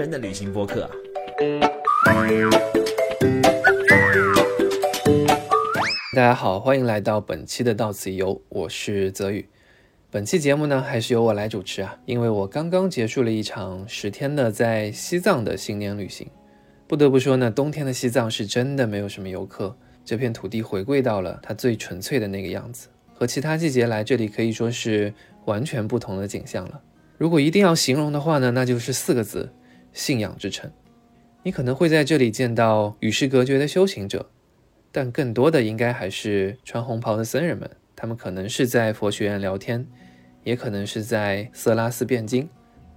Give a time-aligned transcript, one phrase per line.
[0.00, 0.88] 人的旅行播客。
[6.14, 9.46] 大家好，欢迎来到本期的到此一游，我是泽宇。
[10.10, 16.26] 本期节目呢，还是由我来主持啊，因为我刚刚结束了一场十天的在西藏的新年旅行。
[16.88, 25.12] 不得不说呢，冬天的西藏是真的没有什么游客，这片土地回归到了它最纯粹的那个样子，和其他季节来这里可以说是
[25.44, 26.80] 完全不同的景象了。
[27.18, 29.52] 如果一定要形容的话呢，那就是四个字：
[29.92, 30.70] 信仰之城。
[31.42, 34.30] 你可能会在这里见到与世隔绝的修行者，
[34.92, 37.68] 但更多的应该还是穿红袍的僧人们。
[37.96, 39.86] 他们可能是在佛学院聊天，
[40.42, 42.48] 也可能是在色拉寺辩经。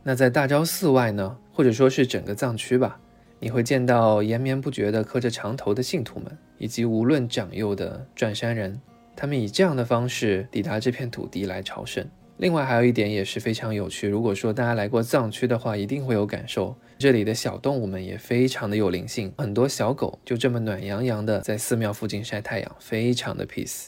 [0.02, 3.00] 那在大昭寺外呢，或者说是整个藏区吧，
[3.40, 8.80] 你会见到延绵不绝的磕着长头的信徒们，以及无论长幼的转山人。
[9.16, 12.06] 他们以这样的方式抵达这片土地来朝圣。
[12.38, 16.76] 另外还有一点也是非常有趣，如果说大家来过藏区的话，一定会有感受。
[16.98, 23.88] 这里的小动物们也非常的有灵性，很多小狗就这么暖洋洋的在寺庙附近晒太阳，非常的 peace。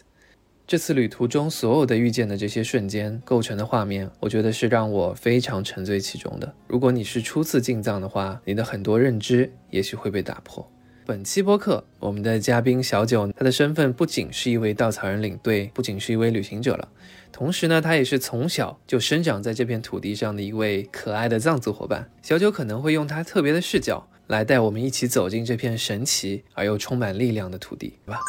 [0.67, 6.53] 这次旅途中所有的遇见的这些瞬间构成的画面，我觉得是让我非常沉醉其中的。
[6.67, 10.67] 如果你是初次进藏的话，你的很多认知也许会被打破。
[11.05, 16.89] 本期播客，我们的嘉宾小九，他的身份不仅是一位稻草人领队，不仅是一位旅行者了，
[17.35, 22.09] 同时呢，他也是从小就生长在这片土地上的一位可爱的藏族伙伴。
[22.21, 28.21] 小九可能会用他特别的视角来带我们一起走进这片神奇而又充满力量的土地，对吧？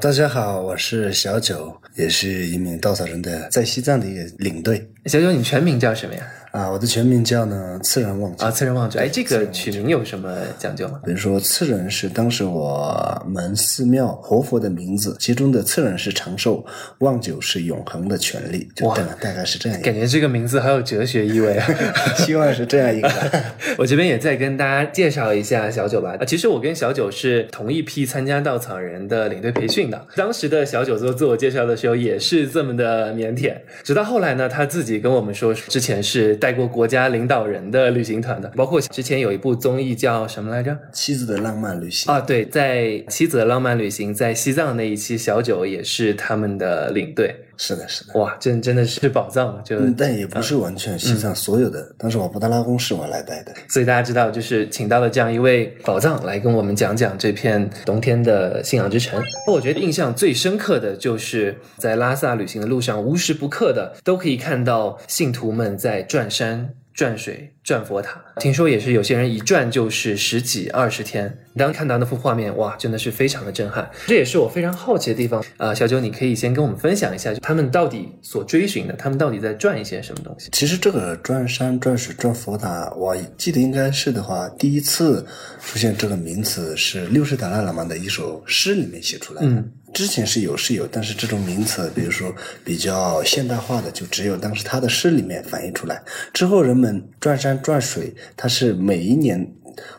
[0.00, 4.88] 大家好，我是小九，也是一名稻草人的在西藏的一个领队。
[5.06, 6.24] 小九，你全名叫什么呀？
[6.50, 8.98] 啊，我的全名叫呢次仁旺啊，次仁旺觉。
[8.98, 11.00] 哎，这个取名有什么讲究吗？
[11.04, 16.64] 比如说，次仁是当时我们寺庙活佛的名字，其中的次仁是长寿，
[16.98, 19.80] 旺久是永恒的权利，就大大概是这样。
[19.82, 21.66] 感觉这个名字好有哲学意味啊！
[22.16, 23.10] 希望是这样一个。
[23.76, 26.16] 我这边也再跟大家介绍一下小九吧。
[26.18, 30.06] 啊，其实我跟小九是同一批参加稻草人的领队培训的。
[30.16, 33.54] 当时的小九做自我介绍的时候也是这么的腼腆，
[33.84, 47.34] 直到后来呢，他自己跟我们说，之前是带过国家领导人的旅行团的，包括之前有一部综艺叫什么来着，《妻子的浪漫旅行》啊，对，在《妻子的浪漫旅行》在西藏那一期，小九也是他们的领队。
[47.58, 59.20] 是的，是的，哇，真真的是宝藏，就但也不是完全西藏所有的，但是我布达拉宫是我来带的，所以大家知道，就是请到了这样一位宝藏来跟我们讲讲这片冬天的信仰之城。
[59.46, 66.70] 我觉得印象最深刻的就是在拉萨旅行的路上，无时不刻的都可以看到信徒们在转山。
[66.98, 71.38] 转水、转佛塔，听说也是有些人一转就是十几二十天。
[71.56, 73.88] 当看到那幅画面，哇，真的是非常的震撼。
[74.08, 80.48] 这也是我非常好奇的地方啊，小九，你可以先跟我们分享一下，他们到底所追寻的，他们到底在转一些什么东西？
[80.50, 85.24] 其实这个转山、转水、转佛塔，我记得应该是的话，第一次
[85.62, 89.48] 出现这个名词是六世达赖喇嘛的一首诗里面写出来的。
[89.48, 89.70] 嗯。
[89.92, 92.32] 之前是有是有，但是这种名词，比如说
[92.62, 96.02] 比较现代化的，就只有当时他的诗里面反映出来。
[96.32, 99.50] 之后人们转山转水，它是每一年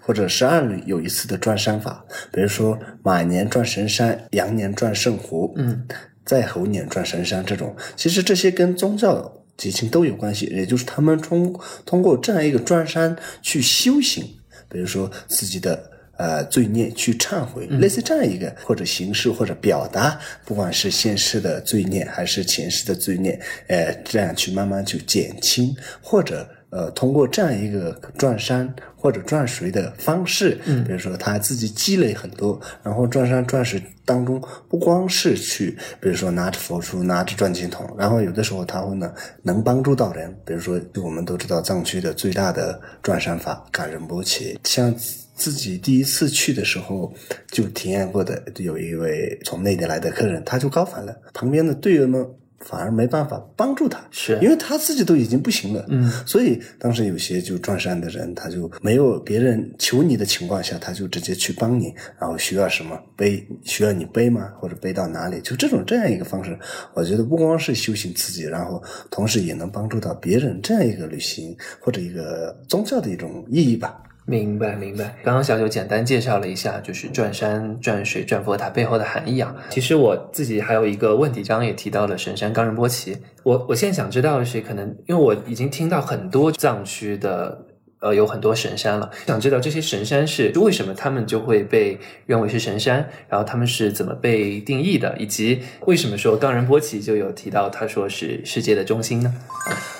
[0.01, 5.85] 或者是按有一次的转山法，比如说马年转神山，羊年转圣湖，嗯，
[6.23, 11.53] 在猴年转神山这种，其实这些跟宗教节庆都有关系，也就是他们通
[11.85, 14.23] 通过这样一个转山去修行，
[14.69, 15.91] 比如说自己的。
[16.19, 39.09] 呃，罪孽去忏悔，类似这样一个或者形式或者表达，不管是现世的罪孽还是前世的罪孽，呃，这样去慢慢去减轻，或者呃，通过这样一个转山或者转水的方式，嗯，比如说他自己积累很多，然后转山转水当中，不光是去，比如说拿着佛珠，拿着转经筒，然后有的时候他会呢，
[39.41, 44.93] 能帮助到人，比如说我们都知道藏区的最大的转山法感仁波切，像。
[45.39, 47.11] 自己第一次去的时候
[47.49, 52.25] 就体验过的，有一位从内地来的客人，他就高反了，旁边的队友呢
[52.59, 64.51] 反而没办法帮助他，是因为他自己都已经不行了，嗯，所以当时有些就转山的人，他就没有别人求你的情况下，他就直接去帮你，然后需要什么背，需要你背吗？
[64.59, 65.39] 或者背到哪里？
[65.39, 66.59] 就这种这样一个方式，
[66.93, 74.03] 我觉得不光是修行自己，然后同时也能帮助到别人，这样一个旅行或者一个宗教的一种意义吧。
[74.29, 75.15] 明白，明白。
[75.23, 79.55] 刚刚小九简单介绍了一下，就是转山、转水、转佛塔背后的含义啊。
[79.69, 83.17] 其实我自己还有一个问题，刚刚也提到了神山冈仁波齐。
[83.43, 87.65] 我我现在想知道的是，可能因为我已经听到很多藏区的
[87.99, 89.09] 呃有很多神山了。
[89.27, 99.33] 想知道这些神山是为什么他们就会被认为是神山，然后他们是怎么被定义的，以及为什么说冈仁波齐就有提到他说是世界的中心呢？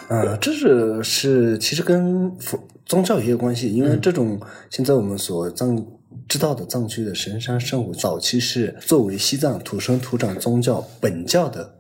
[0.10, 5.86] 呃，这是是其实跟佛宗教也有关系，因为这种现在我们所藏
[6.28, 11.78] 知道的藏区的神山圣湖，早期是作为西藏土生土长宗教本教的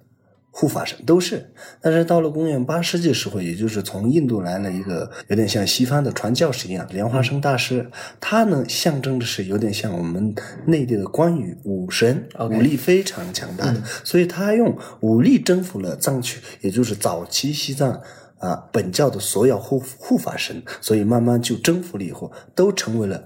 [0.51, 1.51] 护法神，都是。
[1.81, 10.33] 但是到了公元八世纪时候，也就是从印度来了一个有点像西方的传教士一样，莲花生大师，他呢象征的是有点像我们
[10.65, 18.01] 内地的关羽武神武力非常强大的，所以他用武力征服了藏区，也就是早期西藏。
[18.39, 23.21] 啊，本教的所有护护法神，所以慢慢就征服了以后，都成为了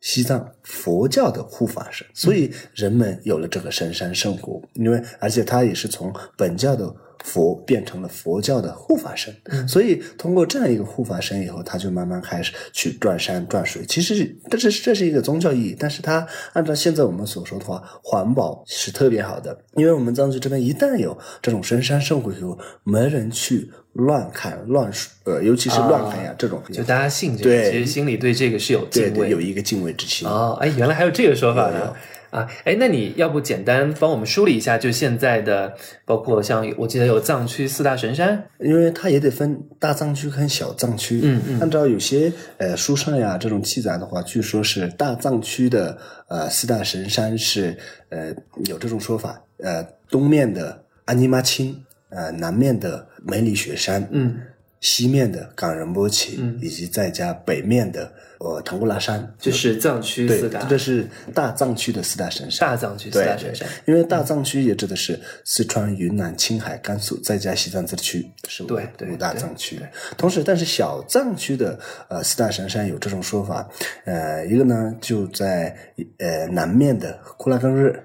[0.00, 9.34] 西藏佛教的护法神，所以人们有了这个神山圣湖，因为而且他也是从本教的佛变成了佛教的护法神，
[9.68, 13.84] 所以通过这样一个护法神以后，他就慢慢开始去转山转水。
[13.86, 24.90] 其实这是这是一个宗教意义，但是它按照现在我们所说的话，环保是特别好的，因为我们藏区这边一旦有这种深山圣火以后，没人去乱砍乱
[25.24, 27.70] 呃，尤其是乱砍呀、这种，就大家信这个，对。
[27.70, 29.10] 其实心里对这个是有敬畏。
[29.10, 30.26] 对对有一个敬畏之心。
[30.26, 31.94] 哦，哎，原来还有这个说法呢。
[32.30, 35.74] 啊，哎，那你要不简单帮我们梳理一下，就现在的，
[36.04, 41.20] 包括像我记得有藏区四大神山，因为它也得分大藏区跟小藏区。
[41.24, 41.60] 嗯嗯。
[41.60, 45.98] 按照有些呃书上呀这种记载的话，据说是大藏区的
[46.28, 47.76] 呃四大神山是
[48.10, 48.32] 呃
[48.66, 51.74] 有这种说法，呃东面的阿尼玛钦，
[52.10, 54.40] 呃南面的梅里雪山，嗯，
[54.80, 56.58] 西面的冈仁波齐，嗯。
[56.62, 59.32] 以及再加北面的呃唐古拉山。
[59.38, 62.68] 就是藏区四大，这是大藏区的四大神山。
[62.68, 63.68] 大藏区四大神山。
[63.86, 69.80] 因为大藏区也指的是四川、云南、青海、甘肃，再加西藏自治区，是五对对五大藏区。
[70.16, 71.78] 同时，但是小藏区的
[72.08, 73.68] 呃四大神山有这种说法，
[74.04, 75.76] 呃，一个呢就在
[76.18, 78.02] 呃南面的库拉冈日，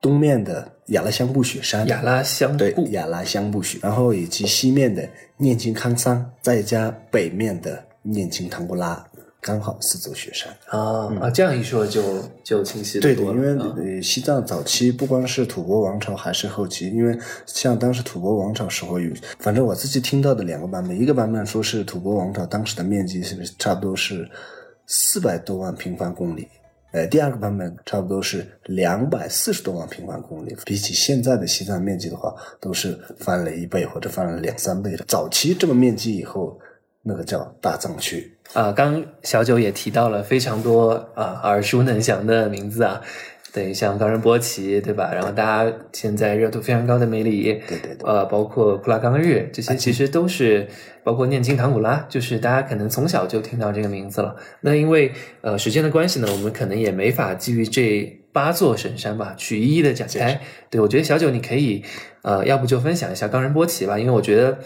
[0.00, 9.04] 东面的雅拉香布雪山，雅拉香布，对雅拉香布雪，然后以及西面的念青康桑，再加北面的念青唐古拉，
[9.40, 10.52] 刚好四座雪山。
[10.66, 12.02] 啊啊，这样一说就
[12.42, 13.22] 就清晰对的。
[13.22, 24.28] 因为西藏早期不光是吐蕃王朝，还是后期，因为像当时吐蕃王朝时候有，反正我自己听到的两个版本，一个版本说是吐蕃王朝当时的面积是差不多是
[24.86, 26.48] 四百多万平方公里。
[26.90, 35.04] 呃，第二个版本差不多是两百四十多万平方公里，比起现在的西藏面积的话，都是翻了一倍或者翻了两三倍的。
[35.06, 36.58] 早期这么面积以后，
[37.08, 38.30] 那个叫大藏区。
[38.52, 43.00] 啊，刚小九也提到了非常多啊耳熟能详的名字啊，
[43.52, 45.10] 对，像冈仁波齐，对吧？
[45.12, 50.66] 然后大家现在热度非常高的梅里，对对对呃，包括库拉冈日，这些其实都是
[51.04, 54.34] 包括念经唐古拉，就是大家可能从小就听到这个名字了。
[54.62, 55.12] 那因为
[55.42, 60.40] 呃时间的关系呢，我们可能也没法基于这八座神山吧，去一一的展开。
[60.70, 61.84] 对我觉得小九你可以
[62.22, 64.58] 呃，要不就分享一下冈仁波齐吧，因为我觉得。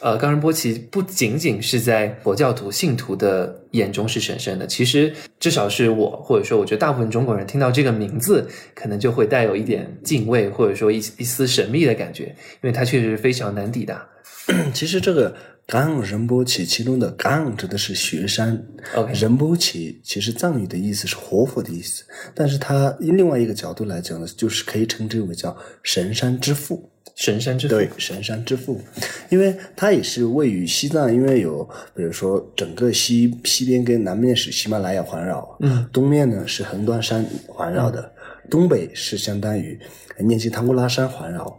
[0.00, 14.06] 呃，冈仁波齐不仅仅是在佛教徒信徒的眼中是神圣的，其实至少是我，或者说我觉得大部分中国人听到这个名字，可能就会带有一点敬畏，或者说一一丝神秘的感觉，因为它确实非常难抵达。
[14.74, 15.34] 其实这个
[15.66, 18.62] 冈仁波齐，其中的冈指的是雪山
[18.94, 22.04] OK 仁波齐其实藏语的意思是活佛的意思，
[22.34, 26.90] 但是它另外一个角度来讲呢，就是可以称之为叫神山之父。
[27.14, 28.80] 神山之父，对，神山之父，
[29.28, 38.10] 因为它也是位于西藏，因为有比如说整个西西边跟南面是喜马拉雅环绕，嗯，东面呢是横断山环绕的，
[38.50, 39.78] 东北是相当于
[40.18, 41.56] 念青唐古拉山环绕，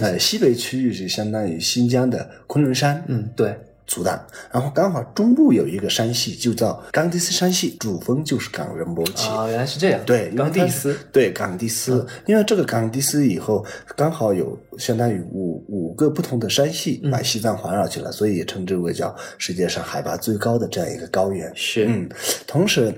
[0.00, 3.54] 呃，西北区域是相当于新疆的昆仑山，嗯，对，
[3.86, 9.28] 阻挡，然后刚好中部有一个山系，就叫冈迪斯山系，主峰就是冈仁波齐。
[9.28, 13.64] 啊、原来是这样，对，冈蒂斯，嗯对冈蒂斯，因为这个冈蒂斯以后
[13.96, 21.50] 刚好有相当于五五个不同的山系嗯把西藏环绕起来，所以也称之为叫世界上海拔最高的这样一个高原。
[21.54, 21.86] 是。
[21.86, 22.08] 嗯，
[22.46, 22.92] 同时，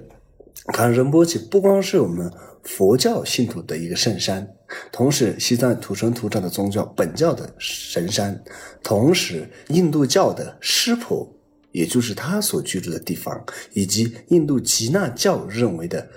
[0.73, 2.30] 冈仁波齐不光是我们
[2.62, 4.47] 佛教信徒的一个圣山，
[4.92, 8.42] 同时西藏土生土长的宗教本教的神山，
[8.82, 11.26] 同时印度教的湿婆，
[11.72, 16.08] 也就是他所居住的地方，以及印度吉纳教认为的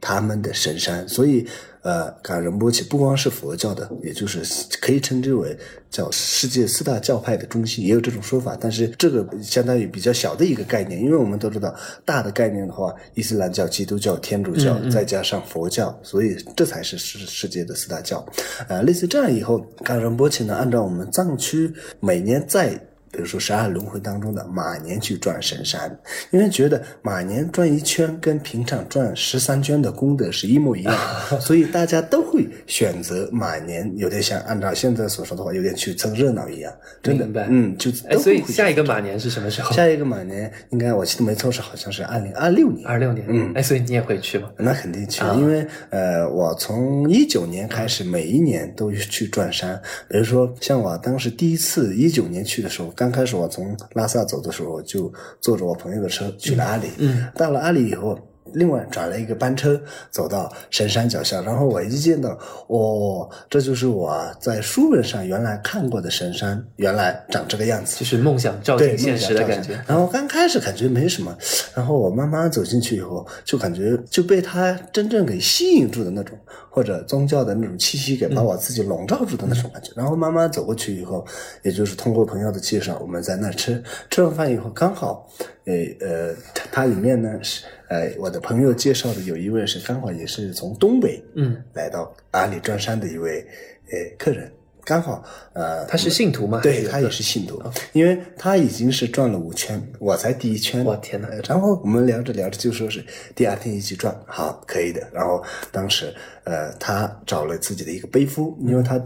[0.00, 1.46] 他们的神山，所以
[1.82, 4.42] 呃，冈仁波齐不光是佛教的，也就是
[4.80, 5.56] 可以称之为
[5.90, 8.56] 叫世界四大教派的中心，也有这种说法。
[8.60, 18.24] 但是这个相当于比较小的一个概念，因为我们都知道大的概念的话，伊斯兰教、基督教、天主教，再加上佛教，所以这才是世世界的四大教。
[18.68, 22.78] 呃，类似这样以后，冈仁波齐呢，按照我们藏区每年在
[23.12, 25.98] 比如说十二轮回当中的马年去转神山，
[26.30, 30.96] 因为觉得马年转一圈跟平常转十三圈的功德是一模一样，
[31.40, 39.72] 所以大家都会选择马年，有点像按照现在所说的话，有点去凑热闹一样，真的，嗯，就所以会下一个马年是什么时候？
[39.74, 43.26] 下一个马年应该我记得没错是好像是二零二六年，二六年。
[43.28, 44.50] 嗯，哎，所以你也会去吗？
[44.56, 49.80] 那肯定去，啊因为呃，我从一九年开始，每一年都去转山。
[50.08, 56.90] 比如说，像我当时第一次一九年去的时候，刚开始我从拉萨走的时候，就坐着我朋友的车去了阿里。
[56.98, 58.18] 嗯，到了阿里以后。
[58.52, 59.80] 另外转了一个班车，
[60.10, 67.96] 走到神山脚下，然后我一见到，哦，这就是我在书本上原来看过的神山，原来长这个样子。
[67.98, 69.80] 就是梦想照对进现实的感觉。
[69.86, 71.36] 然后刚开始感觉没什么，
[71.74, 76.36] 然后我慢慢走进去以后，就感觉就被它真正给吸引住的那种，
[76.70, 79.92] 或者宗教的那种气息给把我自己笼罩住的那种感觉。
[79.94, 81.24] 然后慢慢走过去以后，
[81.62, 85.28] 也就是通过朋友的介绍，我们在那吃吃完饭以后，刚好，
[85.70, 93.46] 呃呃，它它里面呢是呃我的朋友介绍的有一位是刚好也是从东北嗯来到阿里转山的一位
[93.92, 94.50] 呃客人。
[94.82, 95.22] 刚好，
[95.52, 96.58] 呃，他是信徒吗？
[96.62, 97.62] 对他也是信徒，
[97.92, 100.84] 因为他已经是转了五圈，我才第一圈。
[100.84, 105.06] 我天哪呃然后我们聊着聊着就说是第二天一起转，好，可以的。
[105.12, 106.12] 然后当时
[106.44, 109.00] 呃，他找了自己的一个背夫，因为他。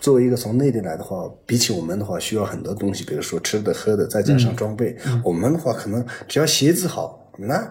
[0.00, 4.96] 作为一个从内地来的话，比起我们的话，需要很多东西，比如说吃的、喝的，再加上装备。
[5.24, 7.70] 我们的话，可能只要鞋子好，那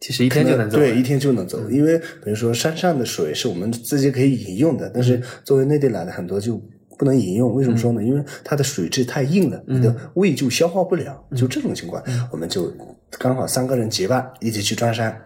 [0.00, 0.76] 其实一天就能走。
[0.76, 1.70] 对，一天就能走。
[1.70, 6.60] 因为比如说山上的水是我们自己可以饮用的，但是作为内地来的很多就
[6.98, 7.54] 不能饮用。
[7.54, 8.02] 为什么说呢？
[8.02, 11.24] 因为它的水质太硬了，你的胃就消化不了。
[11.36, 12.02] 就这种情况，
[12.32, 12.72] 我们就
[13.18, 15.16] 刚好三个人结伴一起去转山，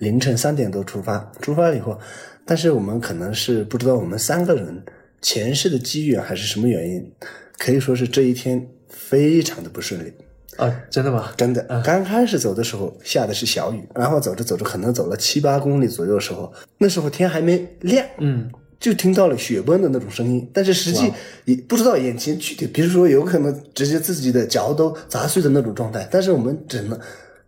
[0.00, 1.32] 凌晨三点多出发。
[1.40, 1.98] 出发了以后，
[2.44, 4.84] 但是我们可能是不知道我们三个人
[5.20, 7.12] 前世的机缘还是什么原因，
[7.58, 10.12] 可以说是这一天非常的不顺利。
[10.56, 11.32] 啊，真的吗？
[11.36, 21.12] 真的，刚开始走的时候下的是小雨，然后走着走着，可能走了七八公里左右的时候，那时候天还没亮，嗯，就听到了雪崩的那种声音，但是实际
[21.44, 26.98] 也不知道眼前具体，比如说有可能直接自己的脚都砸碎的那种状态，但是我们只能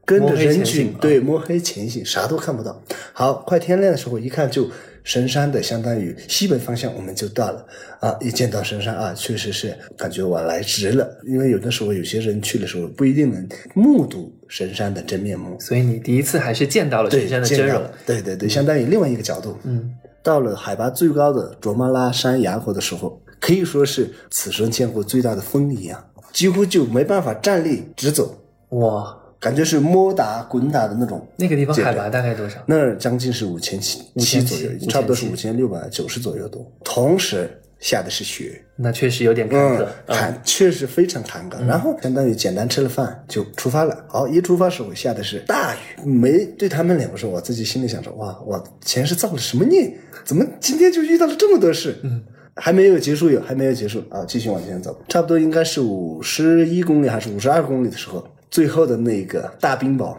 [0.05, 2.83] 跟着人群对摸黑前行，啥都看不到。
[3.15, 4.69] 好，快天亮的时候一看就。
[5.09, 7.67] 神山的相当于西北方向，我们就到了
[7.99, 8.15] 啊！
[8.21, 11.09] 一见到神山啊，确实是感觉我来值了。
[11.25, 17.83] 因为有的时候有些人去的时候不一定能目睹神山的真面目，所以你第一次还是见到了神山的真容。
[18.05, 19.57] 对对对，相当于另外一个角度。
[19.65, 28.39] 嗯，到了海拔最高的卓玛拉山崖口的时候，可以说是此生见过最大的风一样，几乎就没办法站立直走，
[28.73, 31.27] 哇，感觉是摸打滚打的那种。
[31.37, 32.59] 那个地方海拔大概多少？
[32.67, 36.65] 那儿将近是五千七七左右，5700差不多是五千六百九十左右多。
[36.85, 39.87] 同时下的是雪，那确实有点坎坷。
[40.07, 41.65] 嗯，坎确实非常坎坷。
[41.67, 44.05] 然后相当于简单吃了饭就出发了。
[44.09, 49.93] 好，一出发时候下的是大雨，没对他们两个说，我自己心里想着，哇，我前世造了什么孽？
[50.25, 51.97] 怎么今天就遇到了这么多事？
[52.03, 52.23] 嗯。
[52.61, 54.25] 还没有结束有，还没有结束啊！
[54.27, 60.17] 继续往前走，差不多应该是五十一公里还是五十二公里的时候，最后的那个大冰雹，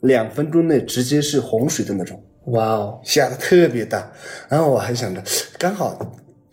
[0.00, 4.10] 两分钟内直接是洪水的那种，哇哦，下的特别大。
[4.48, 5.22] 然后我还想着，
[5.58, 5.98] 刚好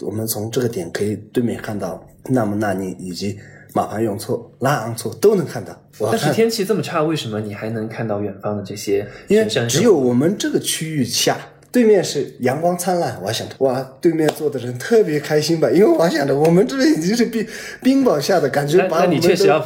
[0.01, 3.37] 我们从这个点可以对面看到纳木纳尼以及
[3.73, 5.75] 马盘雍措、拉昂措都能看到。
[5.99, 11.37] 但是天气这么差，为什么你还能看到远方的这些因为只有我们这个区域下。
[11.73, 15.71] 对面是阳光灿烂，我还想着哇，对面坐的人特别开心吧？
[15.71, 17.47] 因为我还想着我们这边已经是冰
[17.81, 19.65] 冰雹下的，感觉把我们都你确实要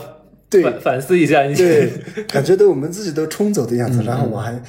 [0.56, 1.92] 对反反思一下，你对，
[2.28, 4.04] 感觉都我们自己都冲走的样嗯子。
[4.04, 4.60] 然后我还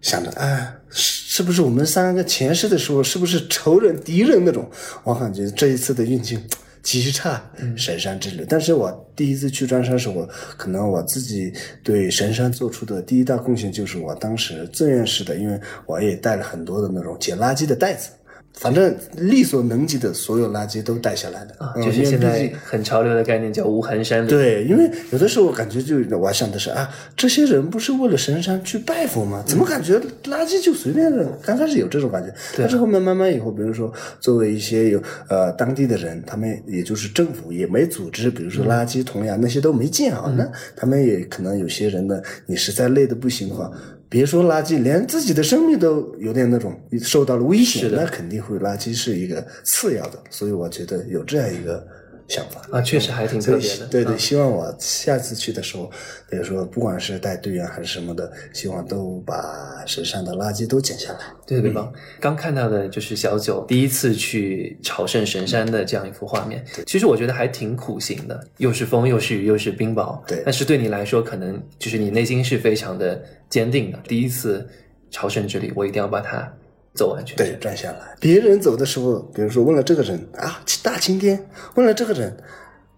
[0.00, 4.68] 想着，哎，是是不是我们三个前世的时候，是不是仇人敌人那种？
[5.04, 6.38] 我感觉这一次的运气
[6.82, 8.44] 极差，嗯神山之旅。
[8.48, 18.10] 但是我第一次去转山时候，我可能我自己对神山做出的第一大贡献就是我当时自愿式的，因为我也带了很多的那种捡垃圾的袋子。
[18.54, 24.28] 反正力所能及的所有垃圾都带下来的啊就是现在很潮流的概念叫无痕山林。
[24.28, 29.42] 对，因为有的时候我感觉就我还想的是啊，这些人不是为了神山去拜佛吗？
[29.46, 31.26] 怎么感觉垃圾就随便扔？
[31.42, 33.90] 刚开始有这种感觉，但是后面慢慢以后，比如说
[34.20, 43.72] 作为一些有呃当地的人，他们也就是政府也没组织，比如说垃圾桶呀、那些都没建好，那他们也可能有些人呢，你实在累的不行的话。
[44.10, 51.86] 别说垃圾，连自己的生命都有点那种受到了危险，那肯定会垃圾是一个次要的，所以我觉得有这样一个
[52.26, 53.86] 想法啊，确实还挺特别的。
[53.86, 55.90] 对对，希望我下次去的时候，
[56.28, 61.18] 比如说不管是带队员还是什么的，希望都把身上的垃圾都捡下来。
[61.46, 61.92] 特别棒！
[62.20, 66.64] 刚看到的就是小九第一次去朝圣神山的这样一幅画面。
[66.86, 70.20] 其实我觉得还挺苦行的，又是风，又是雨，又是冰雹。
[70.26, 73.98] 对，但是对你来说，可能就是你内心是非常的坚定的。
[74.08, 74.66] 第一次
[75.10, 76.50] 朝圣之旅，我一定要把它
[76.94, 77.36] 走完全。
[77.36, 78.16] 对，转下来。
[78.18, 81.36] 别人走的时候，比如说问了这个人啊，大晴天；
[81.74, 82.34] 问了这个人，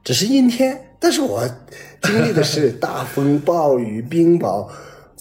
[0.04, 0.80] 只是阴天。
[1.00, 1.42] 但是我
[2.02, 4.68] 经历的是 大风、暴雨、冰雹。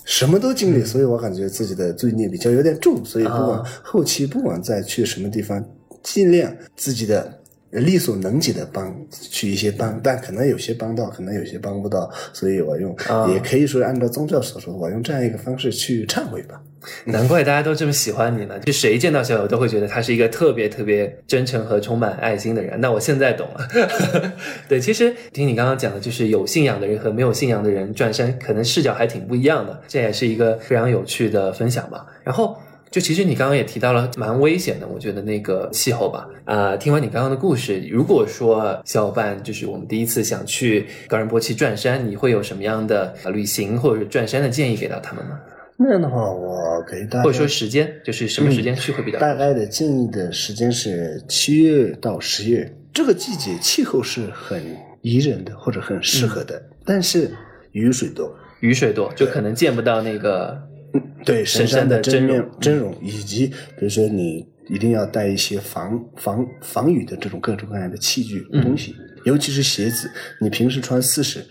[0.03, 5.63] 什么都经历，所以我感觉自己的罪孽比较有点重，所以不管后期不管再去什么地方，
[6.01, 7.40] 尽量自己的
[7.71, 12.95] 力所能及的帮去一些帮，但可能有些帮到，可能有些帮不到，所以我用
[13.33, 16.61] 也可以说按照宗教所说，我用这样一个方式去忏悔吧。
[17.05, 22.81] 难怪大家都这么喜欢你呢，就谁见到小友都会觉得他是一个特别特别真诚和充满爱心的人。
[22.81, 23.67] 那我现在懂了，
[24.67, 32.03] 对，其实听你刚刚讲的，就是有信仰的人和没有信仰的人转身，可能视角还挺不一样的，这也是一个非常有趣的分享吧。
[32.23, 32.57] 然后，
[32.91, 36.27] 就其实你刚刚也提到了蛮危险的，我觉得那个气候吧。
[36.43, 45.39] 啊，听完你刚刚的故事，如果说小伙伴就是我们第一次想去冈仁波齐转山，你会有什么样的旅行或者转山的建议给到他们吗？
[45.77, 54.62] 那样的话，我给大家或者说时间，就是什么时间去会比较大概的建议的时间是七月到十月，这个季节气候是很
[55.01, 57.31] 宜人的或者很适合的，但是
[57.71, 60.62] 雨水多，雨水多就可能见不到那个
[61.25, 68.95] 对神山的真面真容，以及比如说你一定要带一些防防防雨的这种各种各样的器具东西。
[69.24, 71.45] 尤其是鞋子，你平时穿四十，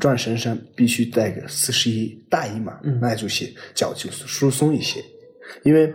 [0.00, 5.00] 转神山必须带个四十一大一码耐住鞋，脚就疏松一些。
[5.62, 5.94] 因为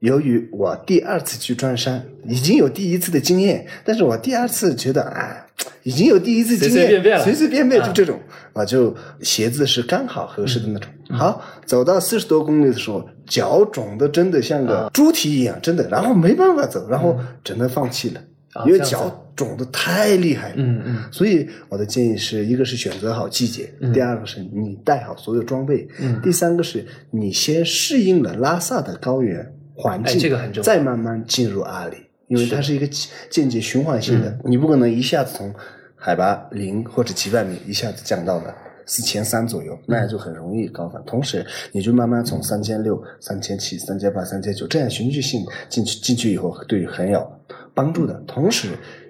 [0.00, 5.43] 由于我第二次去转山，已经有第一次的经验，但是我第二次觉得哎，
[5.82, 8.18] 已经有第一次经验，随随便便就这种
[8.52, 10.90] 啊，就鞋子是刚好合适的那种。
[11.10, 18.20] 好，走到四十多公里的时候，脚肿的真的像个猪蹄一样，真的，然后没办法走，然后只能放弃了。
[18.66, 29.44] 因为脚肿的太厉害了，嗯嗯，所以我的建议是一个是选择好季节，第二个是你带好所有装备，嗯，第三个是你先适应了拉萨的高原
[29.74, 31.96] 环境，这个很重要，再慢慢进入阿里，
[32.28, 32.86] 因为它是一个
[33.30, 35.54] 间接循环性的，你不可能一下子从
[35.94, 38.54] 海拔零或者几百米一下子降到了
[38.86, 41.02] 四千三左右，那就很容易高反。
[41.04, 47.30] 同时，你就慢慢从三千六、三千七、三千八、三千九这样循序性进去，进去以后对很有。
[47.76, 48.68] 帮助的同时，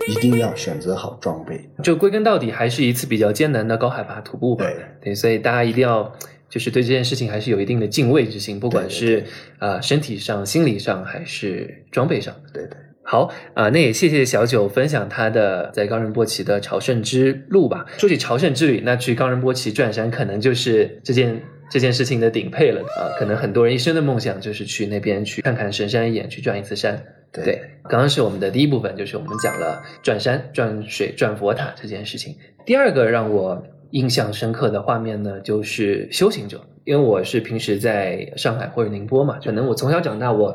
[0.09, 1.69] 一定要选择好装备。
[1.83, 4.65] 就归根到底，还是一次比较艰难的高海拔徒步吧。
[4.65, 6.11] 对对，所以大家一定要
[6.49, 9.23] 就是对这件事情还是有一定的敬畏之心，不管是
[9.59, 12.35] 啊身体上、心理上还是装备上。
[12.55, 12.79] 对对。
[13.07, 17.85] 好啊，那也谢谢小九分享他的在冈仁波齐的朝圣之路吧。
[17.99, 23.13] 说起朝圣之旅，那去冈仁波齐转山可能就是这件这件事情的顶配了啊。
[23.19, 27.05] 可能很多人一生的梦想就是去那边去看看神山一眼，去转一次山。
[27.31, 32.35] 对，刚刚是我们的第一部分，就是我们讲了转山、转水、转佛塔这件事情。
[32.65, 36.65] 第二个让我印象深刻的画面呢，就是修行者。
[36.85, 40.55] 因为我是平时在上海或者宁波嘛，可能我从小长大，我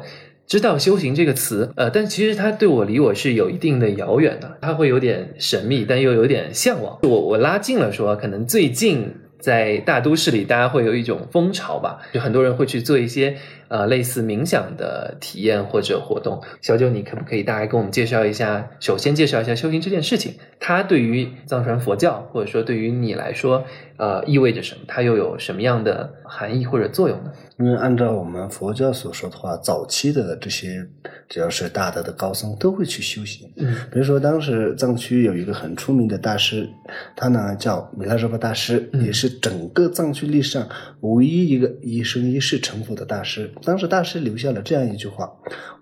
[0.50, 6.98] 知道修行这个词，呃，但其实它对我离我是有一定的遥远的，它会有点神秘，但又有点向往。
[7.04, 13.38] 我我拉近了说，可能最近在大都市里，大家会有一种风潮吧，就很多人会去做一些。
[13.70, 18.68] 呃，类似冥想的体验或者活动，小九，你可不可以大概跟我们介绍一下？
[18.80, 23.64] 首先介绍一下修行这件事情，它对于藏传佛教或者说对于你来说，
[23.98, 24.82] 呃，意味着什么？
[24.88, 27.32] 它又有什么样的含义或者作用呢？
[27.60, 30.88] 因为按照我们佛教所说的话，早期的这些
[31.30, 33.48] 只要是大德的高僧都会去修行。
[33.58, 36.68] 嗯，比如说当时藏区有一个很出名的大师，
[37.16, 40.68] 他呢叫米拉热巴大师，也是整个藏区历史上
[41.02, 43.54] 唯一一个一生一世成佛的大师。
[43.62, 45.32] 当时大师留下了这样一句话：“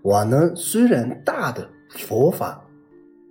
[0.04, 2.62] 我呢虽然大的佛法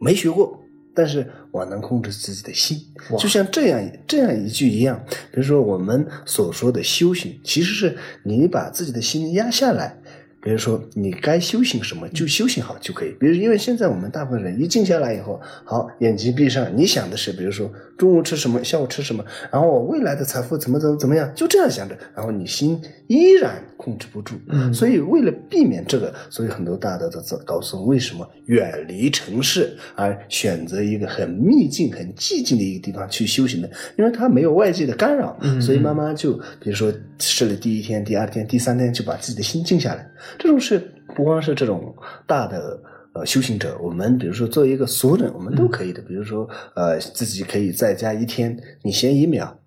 [0.00, 0.58] 没学过，
[0.94, 2.78] 但是我能控制自己的心。”
[3.18, 4.98] 就像这样这样一句一样。
[5.30, 9.98] 比如说我们所说的修行，其实是你把自己的心压下来。
[10.46, 13.10] 比如说，你该修行什么就修行好就可以。
[13.18, 24.36] 比如，因为现在我们大部分人一静下来以后，好，眼睛闭上，你想的是，比如说中午吃什么，下午吃什么，然后我未来的财富怎么怎么怎么样，就这样想着，然后你心依然控制不住。
[24.48, 33.68] 嗯，所以为了避免这个，所以很多大德的告诉为什么远离城市而选择一个很秘境、很寂静的一个地方去修行呢？
[33.98, 40.08] 因为他没有外界的干扰，所以慢慢就比如说试了第一天、第二天、第三天，就把自己的心静下来。
[40.38, 40.78] 这种是
[41.14, 41.94] 不光是这种
[42.26, 42.80] 大的
[43.14, 46.02] 呃修行者，我们比如说作为一个俗人，我们都可以的。
[46.02, 49.58] 比如说呃，自己可以在家一天，你先一秒，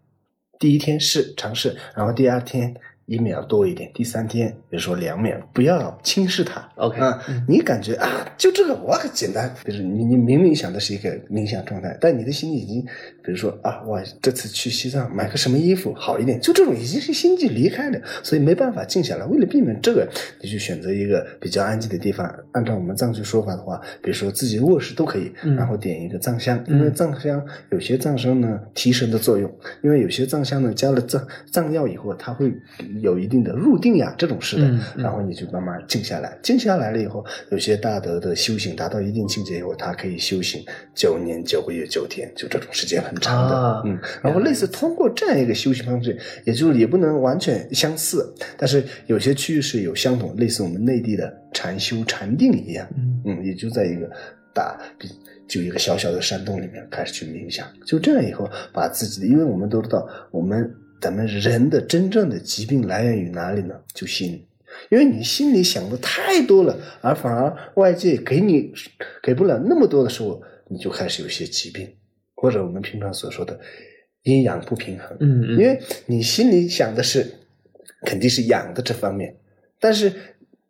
[0.60, 2.76] 第一天试尝试，然后第二天。
[3.10, 6.62] 一秒多一点，第三天比如说两秒，不要轻视它。
[6.76, 9.52] OK 啊，你感觉啊，就这个我很简单。
[9.66, 12.86] 就是你你明明想的是一个冥想状态，但你的心里已经，
[13.24, 19.26] 比如说啊，我这次去西藏买个什么衣服好一点，就这种已经是心悸离开了，所以没办法静下来。
[19.26, 20.08] 为了避免这个，
[20.42, 22.34] 你就选择一个比较安静的地方。
[22.54, 29.52] 按照我们藏区说法的话，比如说自己卧室都可以，然后点一个藏香，因为藏香有些藏香呢提神的作用，
[29.84, 32.54] 因为有些藏香呢加了藏藏药以后，它会
[33.02, 40.64] 有一定的入定呀这种事的，嗯嗯然后你就慢慢静下来，静下来了以后，有些大德的修行达到一定境界以后，他可以修行
[40.96, 54.10] 九年九个月九天，就这种时间很长的，啊嗯，然后类似通过这样一个修行方式，也就是也不能完全相似，但是有些区域是有相同，类似我们内地的禅修禅定一样，嗯嗯，也就在一个
[54.54, 55.10] 大比
[55.48, 63.76] 就一个小小的山洞里面开始去冥想，就这样以后把自己的，因为我们都知道，我们咱们人的真正的疾病来源于哪里呢？
[63.94, 64.46] 就心。
[64.90, 68.72] 因为你心里想的太多了，而反而外界给你
[69.22, 71.90] 给不了那么多的时候，你就开始有些疾病，
[72.42, 73.60] 或者我们平常所说的
[74.24, 75.18] 阴阳不平衡。
[75.20, 77.26] 嗯嗯，因为你心里想的是
[78.06, 79.36] 肯定是阳的这方面，
[79.80, 80.12] 但是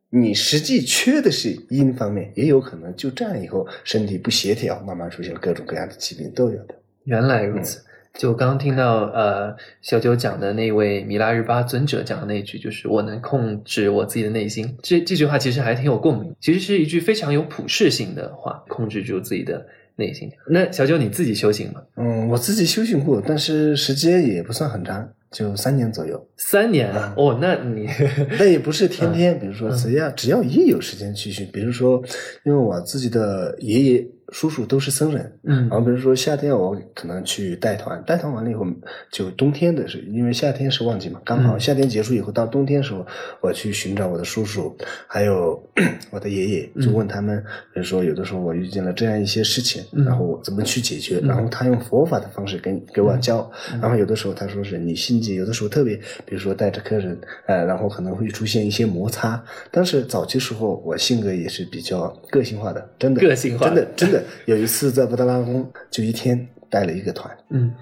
[0.10, 6.76] 你实际缺的是阴方面，也有可能就这样以后身体不协调，慢慢出现各种各样的疾病都有的。
[7.04, 7.86] 原来如此。
[8.18, 14.76] 就刚刚听到呃小九讲的那位米拉日巴尊者讲的那一句，就是我能控制我自己的内心。
[14.82, 19.64] 这这句话其实还挺有共鸣，其实是一句非常有普适性的话，控制住自己的
[20.00, 20.28] 内心。
[20.50, 21.82] 那小九你自己修行吗？
[21.98, 26.28] 嗯，我自己修行过，但是时间也不算很长，就三年左右。
[26.38, 27.88] 三年嗯哦，那你
[28.40, 32.02] 那也不是天天，比如说只要只要一有时间去学，比如说，
[32.46, 35.68] 因为我自己的爷爷叔叔都是僧人，嗯。
[35.70, 38.66] 然后比如说夏天我可能去带团，带团完了以后，
[39.12, 41.60] 就冬天的是因为夏天是旺季嘛，刚好嗯。
[41.60, 43.06] 夏天结束以后到冬天的时候，
[43.42, 44.76] 我去寻找我的叔叔，
[45.08, 45.62] 还有
[46.12, 50.06] 我的爷爷，就问他们，比如说有的时候我遇见了这样一些事情，嗯。
[50.06, 53.50] 然后我怎么去解决，嗯然后他用佛法的方式给给我教，
[53.82, 67.74] 然后有的时候他说是你心急，有的时候特别，比如说带着客人，呃，然后可能会出现一些摩擦，但是早期时候我性格也是比较个性化的，真的个性化真的真的有一次在布达拉宫就一天带了一个团，嗯，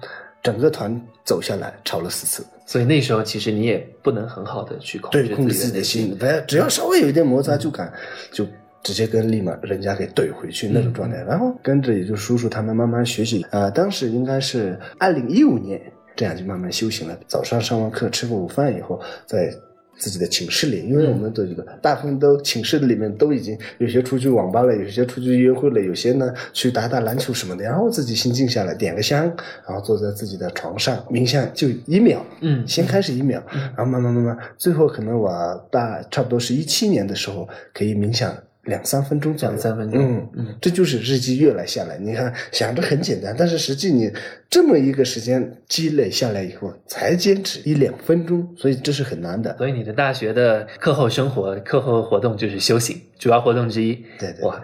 [0.42, 6.02] 整个团走下来吵了四次，所以那时候其实你也不能很好的去控制对，控制自己的心。
[6.08, 7.92] 心，不要只要稍微有一点摩擦就敢
[8.32, 8.46] 就。
[8.84, 15.82] 直接跟立马人家给怼回去那种状态，然后跟着也就叔叔他们慢慢学习，呃，当时应该是二零一五年，
[16.14, 17.18] 这样就慢慢修行了。
[17.26, 19.52] 早上上完课，吃过午饭以后，在
[19.98, 29.24] 自己的寝室里，因为我们的这个大部分都寝室里面都已经有些出去网吧了，有些出去约会了，有些呢去打打篮球什么的，然后自己心静下来，点个香，
[29.66, 32.66] 然后坐在自己的床上冥想，就一秒，嗯。
[32.66, 38.36] 先开始一秒，然后慢慢慢慢，最后可能我大差不多是一七年的时候可以冥想
[38.68, 41.98] 两三分钟左右，两三分钟嗯嗯这就是日积月累下来。
[41.98, 44.12] 你看想着很简单，但是实际你
[44.48, 49.56] 这么一个时间积累下来以后，才坚持一两分钟，所以这是很难的。
[49.56, 53.94] 所以你的大学的课后生活、课后活动就是修行，主要活动之一。
[54.18, 54.62] 对对哇，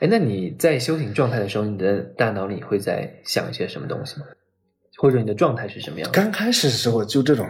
[0.00, 4.26] 哎，那你在修行状态的时候，你的大脑里会在想一些什么东西吗？
[4.98, 6.12] 或者你的状态是什么样的？
[6.12, 7.46] 刚开始的时候就这种。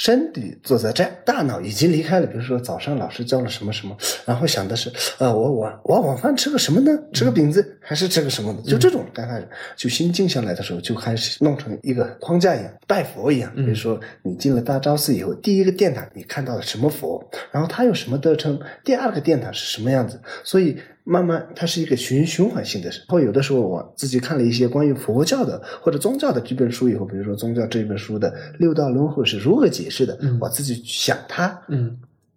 [0.00, 2.26] 身体坐在这，大脑已经离开了。
[2.26, 6.90] 比如说早上老师教了什么什么，然后想的是，呃，我晚我晚饭吃个什么呢？
[7.12, 8.62] 吃个饼子还是吃个什么的？
[8.62, 13.54] 就这种刚开始就心静下来的时候，就开始弄成一个框架一样，拜佛一样。
[13.54, 22.88] 比如说你进了大昭寺以后，第一个殿堂你看到了什么佛，然后它有什么特称，第二个殿堂是什么样子，所以慢慢它是一个循循环性的。
[22.90, 31.96] 然后有的时候我自己看了一些关于佛教的或者宗教的这本书以后，比如说宗教这本书的六道轮回是如何解释的，嗯我自己想它，嗯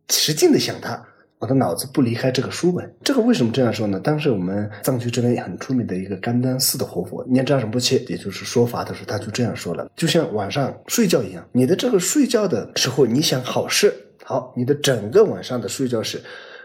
[0.10, 1.04] 使劲的想它。
[1.39, 3.99] 我的脑子不离开这个书本，这个为什么这样说呢？
[3.99, 16.17] 当时我们藏区这边很出名的一个甘丹寺的活佛念扎什波切，也就是说法的时候，他就这样说了：就像晚上睡觉一样，你的这个睡觉的时候，你想好事，好，你的整个晚上的睡觉是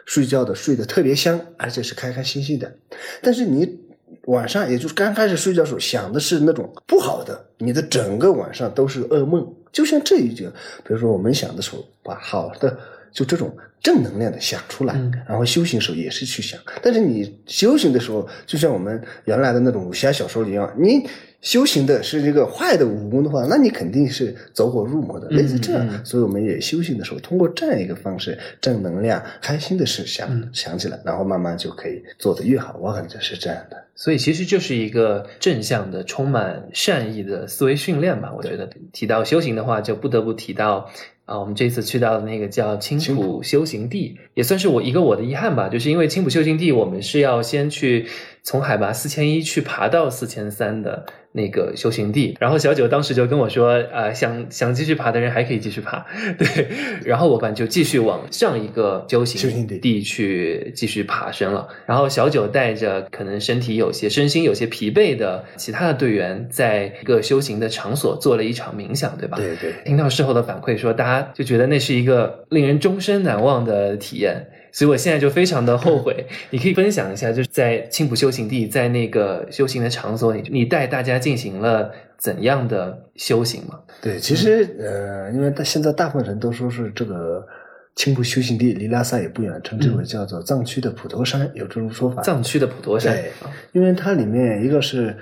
[0.08, 2.72] 睡觉的睡得特别香，而且是开开心心的。
[3.20, 3.78] 但是你
[4.24, 9.46] 晚上，也就是刚开始睡觉的时候想的是那种不好的，你的整个晚上都是噩梦。
[9.70, 10.50] 就像这一节，
[10.82, 12.78] 比如说我们想的时候，把好的
[13.12, 16.60] 就这种正能量的想出来，嗯然后修行的时候也是去想。
[16.82, 21.08] 但是你修行的时候，就像我们原来的那种武侠小说里一样，你
[21.40, 25.86] 修行的是这个坏的武功的话，那你肯定是走火入魔的，类似这样。
[25.88, 32.76] 嗯所以我们也修行的时候，通过这样一个方式，正能量、开心的事想、嗯想起来，然后慢慢就可以做得越好。
[32.80, 33.84] 我感觉是这样的。
[33.94, 38.32] 所以其实就是一个正向的、充满善意的思维训练吧。
[38.36, 40.88] 我觉得提到修行的话，就不得不提到
[41.28, 45.68] 啊，我们这次去到的那个叫青青浦修行地，也算是我一个我的遗憾吧。
[45.68, 48.06] 就是因为青浦修行地，我们是要先去
[48.48, 56.06] 从海拔四千一去爬到四千三的那个修行地，然后小九当时就跟我说，呃，想想继续爬的人还可以继续爬，
[56.38, 56.66] 对，
[57.04, 61.68] 然后我们就继续往上一个修行地去继续爬升了。
[61.84, 69.36] 然后小九带着可能身体有些、身心有些疲惫的其他的队员，在一个修行的场所做了一场冥想，对吧？
[69.36, 69.74] 对对。
[69.84, 74.42] 听到事后的反馈说，大家就觉得那是一个令人终身难忘的体验。
[74.72, 76.26] 所以我现在就非常的后悔。
[76.50, 83.80] 你可以分享一下，就是在青浦修行地，在那个修行的场所里，你带大家进行了怎样的修行吗？
[84.00, 87.46] 对，其实呃，因为大现在大部分人都说是这个
[87.94, 92.22] 青浦修行地离拉萨也不远，称之为叫做藏区的普陀山，有这种说法。
[92.22, 95.16] 藏区的普陀山对啊，因为它里面一个是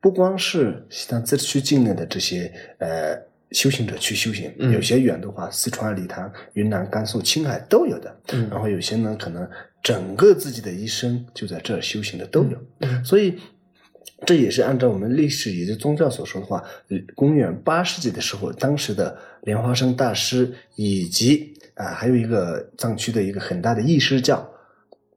[0.00, 3.18] 不光是西藏自治区境内的这些呃
[3.52, 8.20] 修行者去修行，嗯有些远的话，四川、理塘、云南、甘肃、青海都有的。
[8.32, 9.48] 嗯然后有些呢，可能
[9.82, 12.58] 整个自己的一生就在这儿修行的都有。
[12.80, 13.38] 嗯所以
[14.26, 24.46] 这也是按照我们历史以及宗教所说的话，呃公元八世纪的时候，当时的莲花生大师以及啊、还有一个藏区的一个很大的义师叫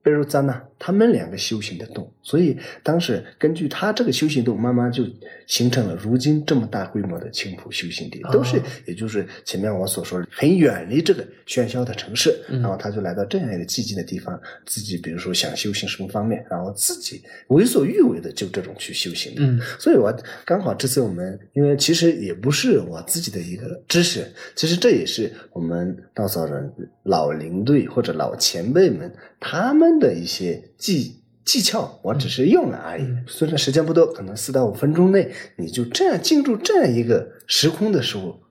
[0.02, 5.06] 贝如赞呐，他们两个修行的洞，所以当时根据他这个修行洞，慢慢就
[5.48, 12.62] 形成了如今这么大规模的青浦修行地，都是哦也就是前面我所说的很远离这个喧嚣的城市，嗯。
[12.62, 19.42] 然后他就来到这样一个寂静的地方，自己比如说想修行什么方面，然后自己为所欲为的就这种去修行的。
[19.42, 19.58] 嗯。
[19.80, 26.70] 所以我刚好这次我们，因为其实也不是我自己的一个知识，其实这也是我们稻草人
[27.04, 33.04] 老领队或者老前辈们他们的一些技技巧，我只是用了而已。
[33.04, 38.42] 嗯虽然时间不多，可能四到五分钟内，你就这样进入这样一个时空的时候，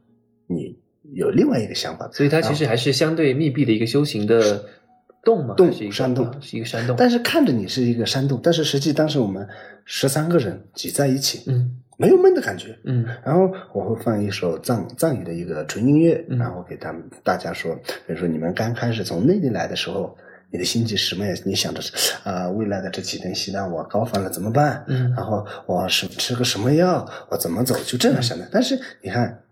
[0.46, 0.78] 你
[1.12, 2.08] 有另外一个想法。
[2.10, 4.64] 所以它其实还是相对密闭的一个修行的
[5.22, 6.96] 洞嘛，洞山洞啊是一个山洞。
[6.98, 9.46] 但是看着你是一个山洞，但是实际当时我们
[9.84, 12.78] 十三个人挤在一起，嗯没有闷的感觉。
[12.84, 17.74] 嗯然后我会放一首藏藏语的一个纯音乐，嗯然后给他们大家说，
[18.06, 20.16] 比如说你们刚开始从内地来的时候，
[20.52, 21.34] 你的心情什么呀？
[21.46, 21.90] 你想着是
[22.24, 24.84] 啊、未来的这几天西藏我高反了怎么办？
[24.86, 27.08] 嗯然后我是吃个什么药？
[27.30, 27.74] 我怎么走？
[27.84, 28.46] 就这样想的。
[28.52, 29.42] 但是你看，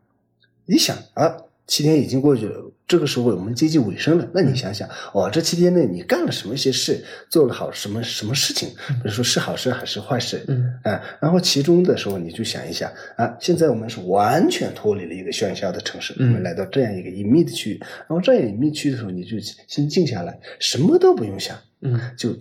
[0.66, 1.34] 一想啊，
[1.70, 4.28] 七天已经过去了，这个时候我们接近尾声了。
[4.34, 8.68] 那你想想，哦，这七天内你干了什么些事，做了好什么什么事情？
[8.88, 10.44] 比如说是好事还是坏事？
[10.48, 19.36] 嗯啊，然后其中的时候你就想一下啊，现在我们是完全脱离了一个喧嚣的城市，嗯我们来到这样一个隐秘的区域，然后这样隐秘区的时候，你就
[19.68, 22.36] 先静下来，什么都不用想，嗯就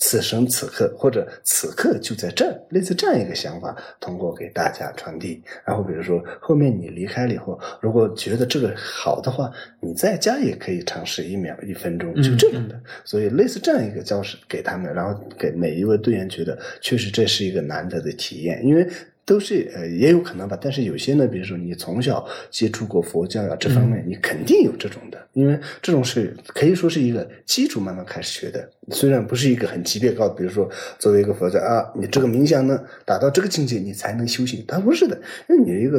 [0.00, 5.40] 此生此刻或者此刻就在这儿，类似这样一个想法，通过给大家传递。
[5.64, 12.80] 然后比如说后面你离开了以后，如果觉得这个好的话，你在家也可以尝试一秒、一分钟，就这样的。
[13.04, 18.88] 所以类似这样一个教室给他们，然后给每一位队员觉得，确实这是一个难得的体验，因为。
[19.30, 35.16] 都是呃也有可能吧，但是有些呢，比如说你从小接触过佛教呀这方面，你肯定有这种的，因为这种是可以说是一个基础慢慢开始学的，虽然不是一个很级别高，比如说作为一个佛教啊，你这个冥想呢达到这个境界你才能修行，它不是的，
[35.48, 35.96] 因为你一个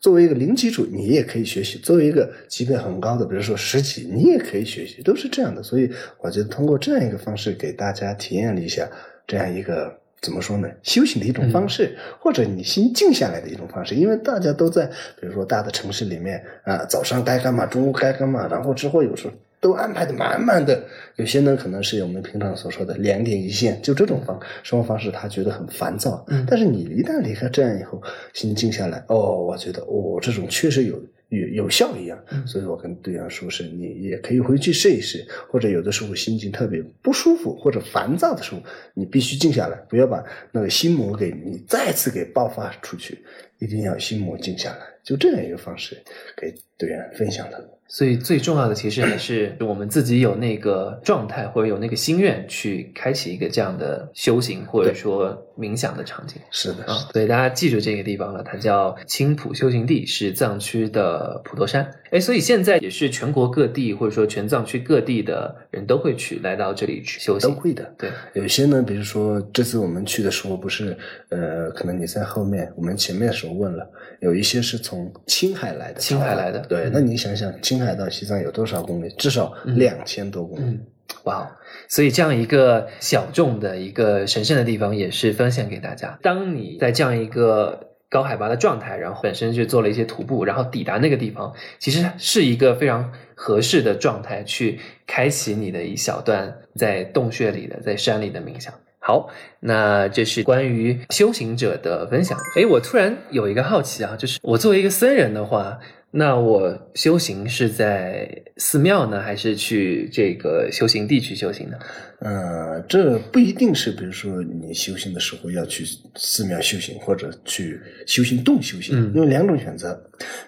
[0.00, 8.90] 作为一个零基础你也可以学习，作为一个级别很高的，比如说十级你也可以学习，都是这样的，所以我觉得通过这样一个方式给大家体验了一下
[9.28, 10.02] 这样一个。
[10.24, 10.66] 怎么说呢？
[10.82, 14.86] 修行的一种方式，或者你心静下来的一种方式，因为大家都在，
[15.20, 20.82] 比如说大的城市里面啊，早上该干嘛，中午该干嘛，然后之后有时候都安排的满满的。
[21.16, 26.24] 有些呢，可能是我们平常所说的两点一线，就这种方生活方式，他觉得很烦躁。
[26.28, 30.98] 嗯但是你一旦离开这样以后，心静下来，哦，我觉得哦，这种确实有。
[31.28, 32.46] 有有效一样，嗯。
[32.46, 38.62] 所以我跟队员说是，你也可以回去试一试，或者有的时候心情特别不舒服或者烦躁的时候，
[38.94, 43.18] 你必须静下来，不要把那个心魔给你再次给爆发出去，
[43.64, 45.96] 一定要心魔静下来，就这样一个方式
[46.36, 47.70] 给队员分享的。
[47.86, 56.40] 所以最重要的其实还是我们自己有那个状态，或者有那个心愿去开启一个这样的修行或者说冥想的场景。
[56.50, 61.88] 是的，啊，所以大家记住这个地方了，它叫青浦修行地，是藏区的普陀山。
[62.10, 67.50] 哎，所以现在也是全国各地或者说全藏区各地的人都会去来到这里去修行。
[67.50, 67.94] 都会的。
[67.98, 70.96] 对，有些呢，比如说这次我们去的时候，不是
[71.28, 73.88] 呃，可能你在后面，我们前面的时候问了，
[74.20, 79.08] 有一些是从青海来的，青海来的对，那你想想，青海到西藏有多少公里？
[79.16, 80.62] 至少两千多公里。
[80.64, 80.80] 嗯，
[81.24, 81.46] 哇哦！
[81.88, 86.18] 所以这样一个小众的一个神圣的地方，也是分享给大家。
[86.22, 98.72] 当你在这样一个高海拔的状态，然后本身就做了一些徒步，然后抵达那个地方，其实是一个非常合适的状态，去开启你的一小段在洞穴里的、在山里的冥想。
[99.06, 99.28] 好，
[99.60, 102.38] 那这是关于修行者的分享。
[102.56, 105.78] 诶，我突然有一个好奇啊，就是我作为一个僧人的话。
[106.16, 111.76] 那我修行是在寺庙呢，还是去这个修行地去修行呢？
[112.20, 119.92] 呃，这不一定是，比如说你修行的时候要去寺庙修行，或者去修行洞修行，有两种选择。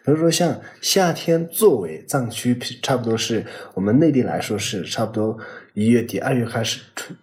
[0.04, 5.36] 比如说像夏天作为藏区，差不多是我们内地来说是差不多
[5.74, 7.18] 一月底二月开始春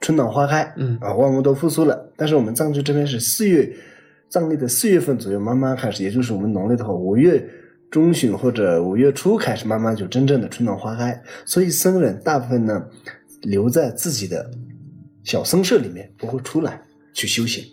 [0.00, 2.12] 春暖花开，嗯啊，万物都复苏了。
[2.16, 3.70] 但是我们藏区这边是四月，
[4.28, 7.48] 藏历的四月份左右慢慢开始，也就是我们农历的话五月。
[7.90, 11.18] 中旬或者五月初开始，慢慢就真正的春暖花开。
[11.46, 12.84] 所以僧人大部分呢
[13.40, 14.50] 留在自己的
[15.24, 16.82] 小僧舍里面，不会出来
[17.14, 17.64] 去修行，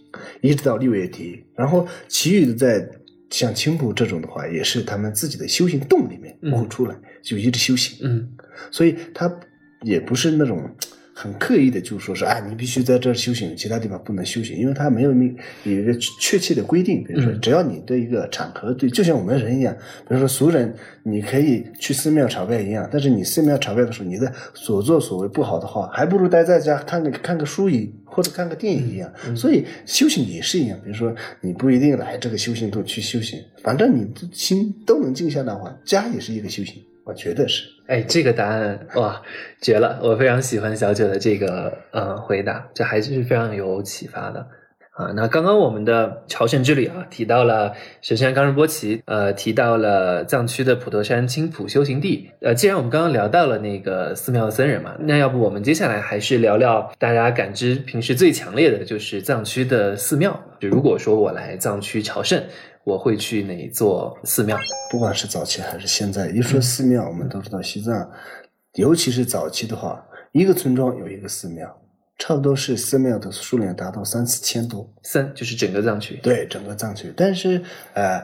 [0.41, 1.43] 一直到六月底。
[1.53, 2.89] 然后其余的在
[3.29, 7.99] 像青浦这种的话，也是他们自己的修行洞里面不会出来，就一直修行。
[8.01, 8.25] 嗯，
[8.71, 9.29] 所以他
[9.81, 10.63] 也不是那种。
[11.17, 17.01] 很刻意的就说是，哎，你必须在这儿修行，其他地方不能修行，因为他没有明有一个确切的规定。
[17.05, 19.73] 比如说，只要你的一个场合对，就像我们人一样，
[20.07, 29.09] 比如说俗人，你可以去寺庙朝拜一样，但是你寺庙朝拜的时候，你的所作所为不好的话，还不如待在家看个看个书一或者看个电影一样。
[29.33, 37.63] 所以修行也是一样，比如说你不一定来这个修行度去修行，反正你的心都能静下来的话，家也是一个修行，我觉得是。
[37.87, 39.21] 哎，这个答案哇，
[39.61, 39.99] 绝了！
[40.01, 44.39] 我非常喜欢小九的这个呃回答，这还是非常有启发的
[44.97, 45.13] 啊。
[45.15, 52.31] 那刚刚我们的朝圣之旅啊，提到了神山冈仁波齐，呃，提到了藏区的普陀山青浦修行地。
[52.41, 60.43] 呃，既然我们刚刚聊到了那个寺庙僧人嘛，那要不我们接下来还是聊聊大家感知平时最强烈的就是藏区的寺庙。
[60.59, 62.41] 就如果说我来藏区朝圣。
[62.85, 64.55] 我会去哪一座寺庙？
[64.91, 68.09] 不管是早期还是现在，一说寺庙，我们都知道西藏，
[68.75, 71.81] 尤其是早期的话，一个村庄有一个寺庙，
[72.19, 74.87] 差不多是寺庙的数量达到三四千多。
[75.01, 76.19] 三就是整个藏区。
[76.21, 77.11] 对，整个藏区。
[77.17, 77.59] 但是，
[77.95, 78.19] 呃，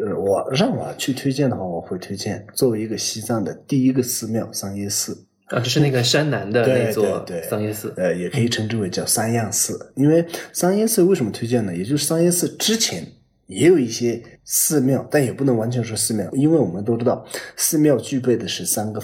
[0.00, 5.16] 呃，我让我去推荐的话，我会推荐作为一个西藏的第一个寺庙桑耶寺。
[5.46, 7.94] 啊，就是那个山南的那座对桑耶寺。
[7.96, 11.76] 呃，也可以称之为叫三样寺，因为桑耶寺为什么推荐呢？
[11.76, 13.06] 也就是桑耶寺之前。
[13.46, 17.26] 也有一些寺庙，但也不能完全说寺庙，因为我们都知道，
[17.56, 19.02] 寺庙具备的是三个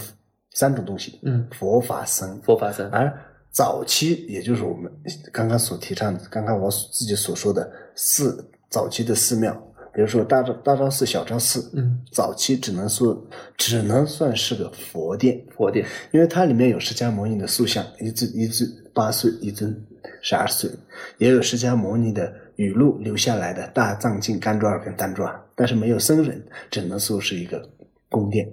[0.55, 2.89] 三种东西，嗯，佛法僧，佛法僧。
[2.91, 3.13] 而
[3.51, 4.91] 早期，也就是我们
[5.33, 9.53] 刚刚所提倡的，刚刚我自己所说的寺，早期的寺庙，
[9.93, 13.23] 比如说大昭大昭寺、小昭寺，嗯，早期只能说
[13.57, 19.75] 只能算是个佛殿，佛殿，因为它里面有释迦牟尼的塑像，一尊一尊八岁，一尊
[20.23, 20.71] 十二岁，
[21.19, 22.33] 也有释迦牟尼的。
[22.59, 27.71] 语录留下来的大藏经干爪跟单爪，但是没有僧人，只能说是一个
[28.09, 28.51] 宫殿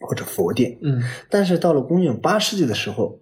[0.00, 0.76] 或者佛殿。
[0.82, 3.20] 嗯，但是到了公元八世纪的时候，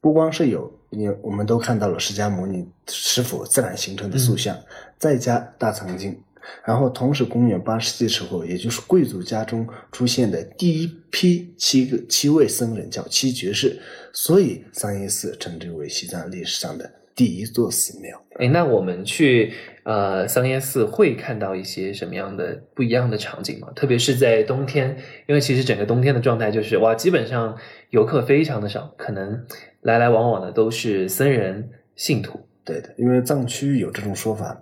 [0.00, 4.56] 不光是有，你我们都看到了释迦牟尼是否自然形成的塑像，
[5.00, 6.16] 再加大藏经，
[6.64, 13.80] 然后同时公元八世纪时候，也就是贵族家中出现的第一批七个七位僧人叫七绝士，
[14.12, 16.88] 所以桑耶寺称之为西藏历史上的。
[17.14, 19.52] 第一座寺庙，哎，那我们去
[19.84, 23.68] 呃桑耶寺会看到一些什么样的不一样的场景吗？
[23.76, 24.96] 特别是在冬天，
[25.26, 27.56] 因为其实整个冬天的状态就是哇，基本上
[27.90, 29.46] 游客非常的少，可能
[29.82, 32.40] 来来往往的都是僧人信徒。
[32.64, 34.60] 对的，因为藏区有这种说法，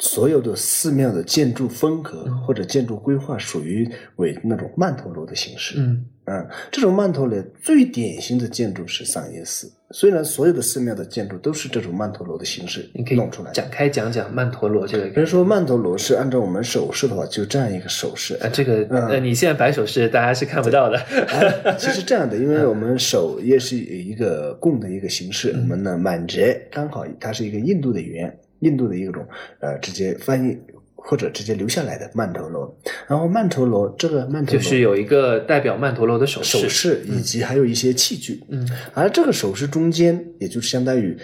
[0.00, 5.76] 所有的寺庙的建筑风格或者建筑规划属于为那种曼陀罗的形式。
[5.78, 9.70] 嗯嗯，这种曼陀罗最典型的建筑是桑耶寺。
[9.92, 15.06] 虽然所有的寺庙的建筑都是这种曼陀罗的形式，你可以弄出来展开讲讲曼陀罗这个。
[15.08, 18.36] 比如说曼陀罗是按照我们手势的话，就这样一个手势。
[18.36, 21.76] 啊，这个呃，你现在摆手势，大家是看不到的。
[21.76, 29.26] 其实这样的，因为我们手也是一个供的一个形式，我们呢满折刚好它是一个印度的语言，印度的一种
[29.58, 30.56] 呃，直接翻译
[30.94, 32.78] 或者直接留下来的曼陀罗。
[33.08, 41.16] 然后曼陀罗这个曼陀罗就是有一个代表曼陀罗的手势，首饰以及还有一些器具，嗯，而这个手势中间，也就是相当于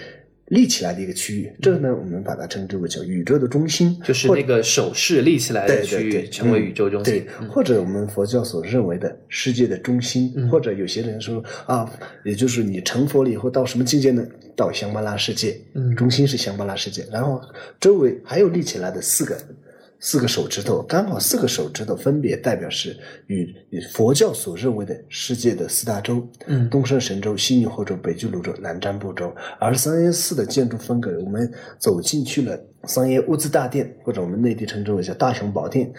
[0.48, 11.90] 立起来的一个区域，这个呢，我们把它称之为叫宇宙的中心，就是那个手势立起来的区域成为宇宙中心对。，或者我们佛教所认为的世界的中心，嗯或者有些人说啊，
[12.24, 14.24] 也就是你成佛了以后到什么境界呢？
[14.54, 17.40] 到香巴拉世界，嗯中心是香巴拉世界，然后
[17.80, 19.36] 周围还有立起来的四个。
[19.98, 29.34] 四个手指头，刚好四个手指头分别代表是与与佛教所认为的世界的四大洲，嗯东胜神州、西牛贺州、北俱泸州、南瞻部洲。
[29.58, 35.90] 而桑耶寺的建筑风格，我们走进去了桑耶乌兹大殿，或者我们内地称之为叫大雄宝殿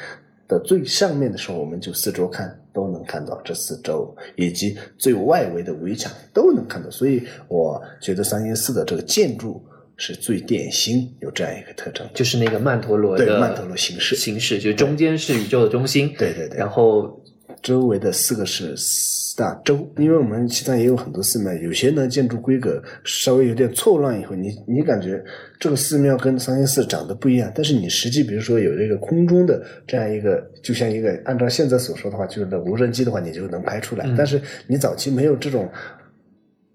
[0.47, 6.89] 的最上面的时候，我们就四周看都能看到这四周，以及最外围的围墙都能看到。
[6.89, 9.61] 所以我觉得桑耶寺的这个建筑
[9.97, 12.07] 是最典型有这样一个特征。
[12.13, 14.15] 就是那个曼陀罗的对曼陀罗形式。
[14.15, 16.57] 形式就是中间是宇宙的中心，对对对。
[16.57, 17.21] 然后
[17.61, 25.23] 周围的四个是四大洲，因为我们西藏也有很多寺庙，有些呢建筑规格稍微有点错乱以后，你你感觉
[25.59, 34.15] 这个寺庙跟桑耶寺长得不一样，但是你实际比如说有这个空中的这样一个，就像一个按照现在所说的话，就是无人机的话，你就能拍出来，嗯。
[34.17, 35.69] 但是你早期没有这种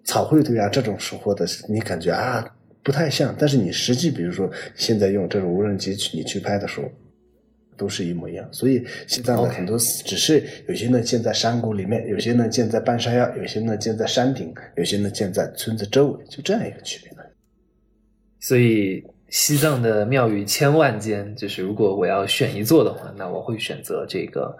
[0.05, 2.45] 草绘图呀这种时候的，你感觉啊
[2.83, 6.91] 不太像，但是你实际比如说现在用这种无人机去你去拍的时候。
[7.75, 17.11] 都是一模一样，所以西藏的很多寺只是有些呢建在山谷里面，有些呢建在半山腰，有些呢建在山顶，有些呢建在村子周围，就这样一个区别。
[18.39, 24.55] 所以西藏的庙宇千万间，就是如果我要选一座的话，那我会选择这个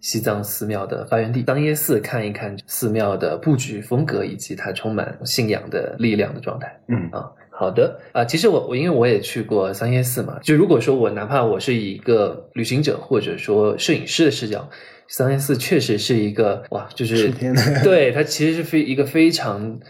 [0.00, 6.78] 西藏寺庙的发源地当耶寺，看一看寺庙的布局风格以及它充满信仰的力量的状态。
[6.86, 14.70] 嗯啊，好的啊、其实我我因为我也去过三耶寺嘛，就如果说我哪怕我是以一个旅行者或者说摄影师的视角，
[15.08, 17.32] 三耶寺确实是一个哇，就是
[17.82, 19.80] 对它其实是非一个非常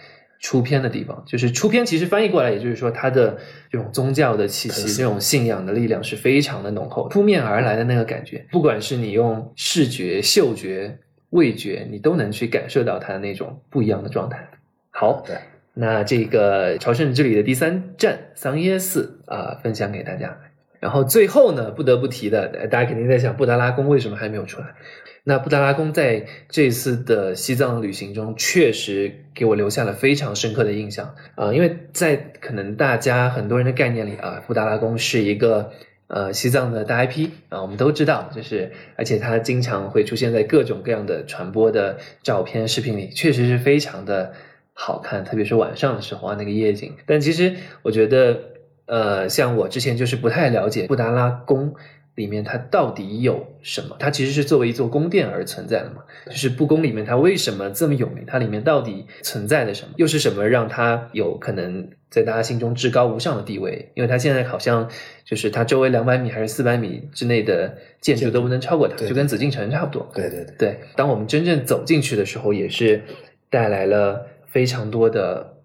[0.41, 3.37] 出片的地方，就是出片其实翻译过来，也就是说它的
[3.71, 10.99] 这种宗教的气息、这种信仰的力量是非常的浓厚，扑面而来的那个感觉，不管是你用视觉、嗅觉、
[11.31, 14.49] 味觉，你都能去感受到它的那种不一样的状态。
[14.91, 15.37] 好，对，
[15.81, 20.37] 那这个朝圣之旅的第三站桑耶寺啊、分享给大家。
[20.81, 24.75] 然后最后呢，不得不提的，大家肯定在想布达拉宫为什么还没有出来？
[25.23, 35.71] 那布达拉宫在这次的西藏旅行中，确实给我留下了非常深刻的印象啊、因为在可能大家很多人的概念里啊，布达拉宫是一个
[36.09, 44.33] 呃西藏的大 IP 啊，我们都知道，就是而且它经常会出现在各种各样的传播的照片、视频里，确实是非常的
[44.81, 46.95] 好看，特别是晚上的时候啊，那个夜景。
[47.05, 48.39] 但其实我觉得，
[48.87, 51.75] 呃，像我之前就是不太了解布达拉宫
[52.15, 56.05] 里面它到底有什么，它其实是作为一座宫殿而存在的嘛。
[56.27, 58.25] 就是布宫里面它为什么这么有名？
[58.25, 59.95] 它里面到底存在的什么？
[59.97, 63.91] 又是什么让它有可能在大家心中至高无上的地位？
[63.95, 64.89] 因为它现在好像
[65.25, 70.09] 就是它周围两百米还是四百米之内的建筑都不能超过它，就跟紫禁城差不多。
[70.15, 73.03] 对对对，对，当我们真正走进去的时候，也是
[73.51, 75.63] 带来了非常多的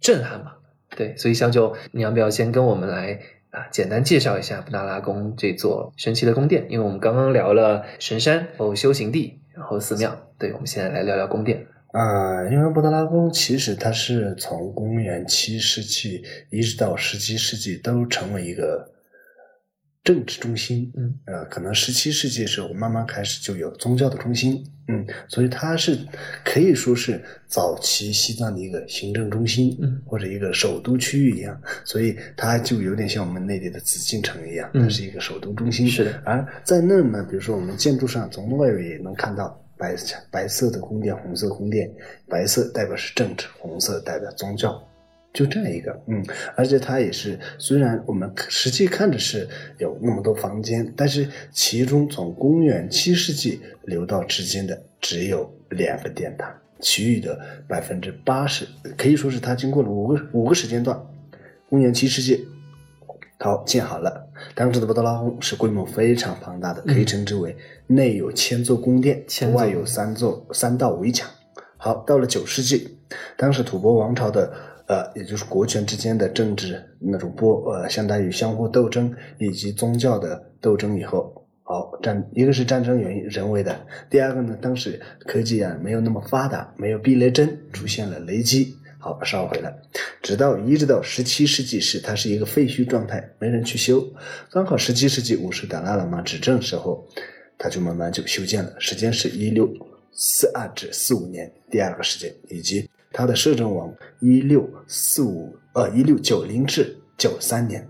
[0.00, 0.58] 震撼吧。
[0.96, 3.20] 对，所以小九，你要不要先跟我们来
[3.50, 6.66] 啊，简单介绍一下布达拉宫这座神奇的宫殿？
[6.70, 10.16] 因为我们刚刚聊了神山，然后修行地，然后寺庙。
[10.38, 11.66] 对，我们现在来聊聊宫殿。
[11.92, 18.92] 啊、因为布达拉宫其实它是从公元七世纪一直到十七世纪都成为一个
[20.04, 25.98] 政治中心，嗯，呃，可能十七世纪的时候慢慢开始就有宗教的中心，嗯，所以它是
[26.44, 34.82] 可以说是早期西藏的一个行政中心，嗯，或者一个首都区域一样，所以它就有点像我们内地的紫禁城一样，嗯。
[34.82, 36.22] 它是一个首都中心，是的。
[36.24, 39.96] 而在那儿呢，比如说我们建筑上从外围也能看到白
[40.30, 41.90] 白色的宫殿、红色宫殿，
[42.28, 44.80] 白色代表是政治，红色代表宗教，
[45.36, 46.24] 就这样一个，嗯，
[46.56, 58.66] 而且它也是，虽然我们实际看着是有那么多房间，但是其中从公元七世纪留到至今的只有两个殿堂，其余的百分之八十
[58.96, 60.98] 可以说是它经过了五个五个时间段，
[61.68, 62.48] 公元七世纪
[63.38, 64.26] 好建好了。
[64.54, 67.54] 当时的布达拉宫是规模非常庞大的，可以称之为
[67.88, 69.22] 内有千座宫殿，
[69.52, 71.28] 外有三座三道围墙。
[71.76, 72.96] 好，到了九世纪，
[73.36, 74.50] 当时吐蕃王朝的
[74.88, 88.76] 呃，也就是国权之间的政治那种波呃，相当于相互斗争以及宗教的斗争以后，好战一个是战争原因人为的，第二个呢，当时科技啊没有那么发达，没有避雷针，出现了雷击。
[88.98, 89.72] 好烧毁了，
[90.20, 94.04] 直到一直到十七世纪时，它是一个废墟状态，没人去修。
[94.50, 97.06] 刚好十七世纪五世达拉喇嘛执政时候，
[97.56, 99.68] 它就慢慢就修建了，时间是一六
[100.12, 107.86] 四二至四五年，第二个时间，以及它的摄政王一六四五呃一六九零至九三年，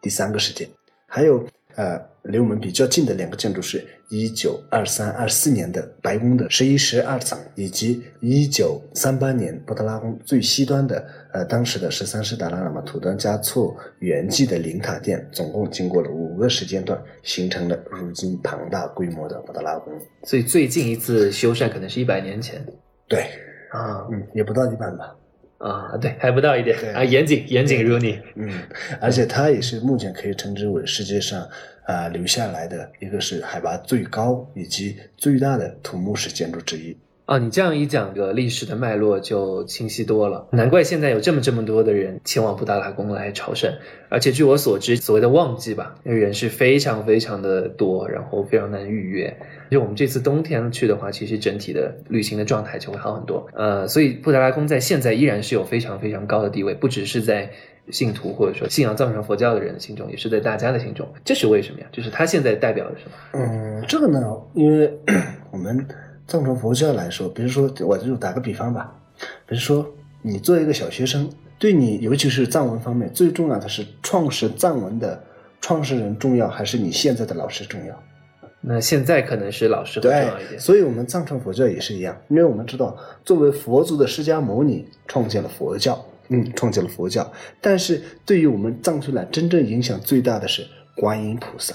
[0.00, 0.68] 第三个时间，
[1.06, 1.46] 还有
[1.76, 19.92] 呃离我们比较近的两个建筑是一九二三二四年的白宫的十一十二层，以及一九三八年布达拉宫最西端的呃当时的十三世达赖喇嘛土登嘉措圆寂的灵塔殿，总共经过了五个时间段，形成了如今庞大规模的布达拉宫。
[20.24, 22.64] 所以最近一次修缮可能是一百年前
[23.08, 23.26] 对，
[23.70, 25.14] 啊嗯，也不到一半吧。
[25.58, 28.20] 啊，对，还不到一点啊，严谨严谨如你。
[28.36, 28.48] 嗯，
[29.00, 31.48] 而且它也是目前可以称之为世界上
[31.84, 36.96] 啊、留下来的一个是海拔最高以及最大的土木式建筑之一。
[37.28, 40.48] 啊，你这样一讲，个历史的脉络就清晰多了。
[40.50, 43.70] 难怪现在有这么这么多的人前往布达拉宫来朝圣，
[44.08, 49.36] 而且据我所知，所谓的旺季吧，那人是非常非常的多，然后非常难预约。
[49.70, 53.46] 就我们这次冬天去的话，其实整体的旅行的状态就会好很多。
[53.52, 57.50] 呃，所以布达拉宫在现在依然是有非常非常高的地位，不只是在
[57.90, 61.06] 信徒或者说信仰藏传佛教的人的心中，也是在大家的心中。
[61.26, 61.86] 这是为什么呀？
[61.92, 63.12] 就是它现在代表了什么？
[63.34, 64.18] 嗯，这个呢，
[64.54, 64.90] 因为
[65.52, 65.86] 我们
[66.28, 68.94] 藏传佛教来说，比如说我就打个比方吧，
[69.46, 69.84] 比如说
[70.20, 75.20] 你作为一个小学生，对你尤其是藏文方面，最重要的是创始藏文的
[75.60, 78.02] 创始人重要，还是你现在的老师重要？
[78.60, 80.60] 那现在可能是老师会重要一，点。
[80.60, 91.74] 所以我们藏传佛教也是一样，因为我们知道，作为佛祖的释迦牟尼创建了佛教，嗯，创建了佛教，但是对于我们藏区来，真正影响最大的是观音菩萨。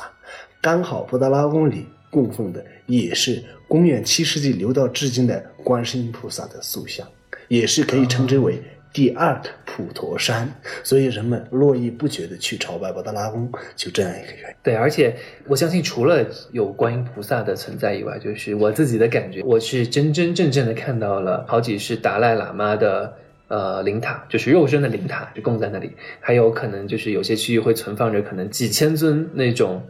[0.61, 7.07] 刚好布达拉宫里供奉的也是公元七世纪留到至今的观世音菩萨的塑像，
[7.47, 8.61] 也是可以称之为
[8.93, 10.47] 第二普陀山，
[10.83, 14.55] 所以人们络绎不绝的去朝拜布达拉宫，就这样一个原因。
[14.61, 15.15] 对，而且
[15.47, 23.11] 我相信，除了有观音菩萨的存在以外，就是我自己的感觉，我是真真正正的看到了好几世达赖喇嘛的
[23.47, 25.91] 呃灵塔，就是肉身的灵塔，就供在那里。
[26.19, 29.81] 还有可能就是有些区域会存放着可能几千尊那种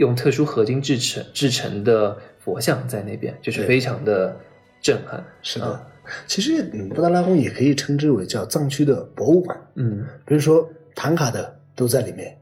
[0.00, 4.34] 用特殊合金制成制成的佛像在那边，就是非常的
[4.80, 5.22] 震撼。
[5.42, 5.86] 是的，啊
[6.26, 9.56] 其实嗯，布达拉宫也可以称之为叫藏区的博物馆。
[9.74, 12.34] 嗯，比如说唐卡的都在里面，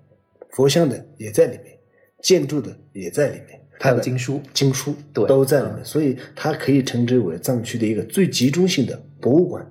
[0.50, 1.76] 佛像的也在里面，
[2.22, 4.40] 建筑的也在里面，还有经书。
[4.54, 9.68] 经书对都在里面，嗯所以它可以称之为藏区的一个最集中性的博物馆。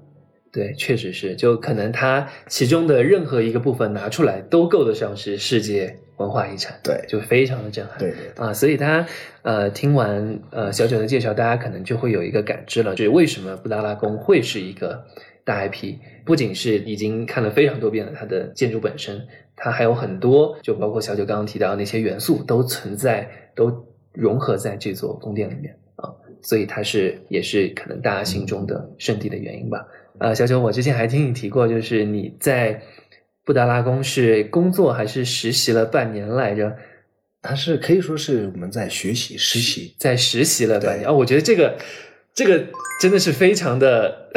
[0.52, 7.98] 对，确实是，就可能它其中的任何一个部分拿出来，都够得上是世界文化遗产，对就非常的震撼。
[7.98, 9.08] 对对对啊，所以大家
[9.44, 15.06] 呃听完呃小九的介绍，大家可能就会有一个感知了，就是为什么布达拉宫会是一个
[15.44, 15.96] 大 IP，
[16.26, 26.10] 不仅是已经看了非常多遍了它的建筑本身，它还有很多，就包括小九刚刚提到的那些元素都存在，都融合在这座宫殿里面啊，
[26.42, 29.88] 所以它是也是可能大家心中的圣地的原因吧。
[30.20, 32.82] 呃，小九，我之前还听你提过，就是你在
[33.48, 36.76] 布达拉宫是工作还是实习了半年来着？
[37.42, 41.78] 它是可以说是我们在学习实习，在实习了半年啊、我觉得这个
[42.34, 42.66] 这个
[43.00, 44.30] 真的是非常的，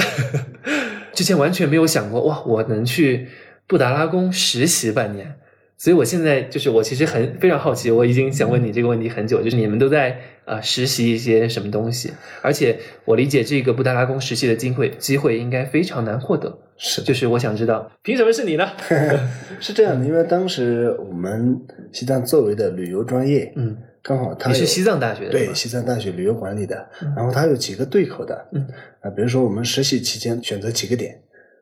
[1.12, 3.26] 之前完全没有想过哇，我能去
[3.66, 5.34] 布达拉宫实习半年。
[5.82, 10.10] 所以我现在就是我其实很非常好奇，我已经想问你这个问题很久，就是你们都在
[10.44, 12.12] 啊、呃实习一些什么东西？
[12.42, 18.68] 而且我理解这个布达拉宫实习的机会机会应该非常难获得，是就是我想知道凭什么是你呢？
[19.58, 21.58] 是这样的，因为当时我们
[21.92, 28.68] 西藏作为的旅游专业，嗯，刚好他你是西藏大学的对西藏大学旅游管理的，嗯然后它有几个对口的，嗯
[29.00, 31.18] 啊，比如说我们实习期间选择几个点，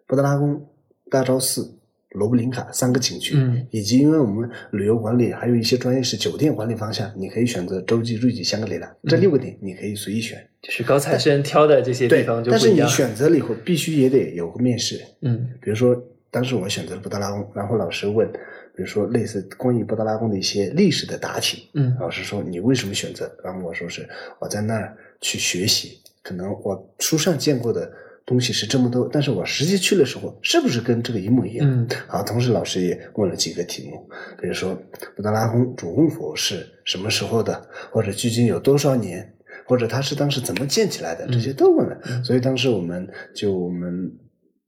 [0.08, 0.60] 布达拉宫、
[1.08, 1.77] 大昭寺、
[2.18, 10.38] 罗布林卡三个景区，嗯以及因为我们旅游管理还有一些专业是酒店管理方向，你可以选择洲际、瑞吉、香格里拉这嗯六个点，你可以随意选。
[10.60, 12.88] 就是高材生挑的这些地方，就但是你不一样。
[12.88, 15.96] 选择了以后，必须也得有个面试，嗯比如说，
[16.30, 18.28] 当时我选择了布达拉宫，然后老师问，
[18.74, 23.30] 比如说类似关于布达拉宫的一些历史的答题，嗯老师说你为什么选择？
[23.44, 24.08] 然后我说是
[24.40, 27.90] 我在那儿去学习，可能我书上见过的
[28.28, 31.66] 东西是这么多，但是我实际去的时候是不是跟这个一模一样？
[31.66, 34.06] 嗯好，同时老师也问了几个题目，
[34.38, 34.78] 比如说
[35.16, 39.34] 布达拉宫主供佛是什么时候的，或者距今有多少年，
[39.66, 41.98] 或者它是当时怎么建起来的，这些都问了。
[42.04, 44.12] 嗯所以当时我们就我们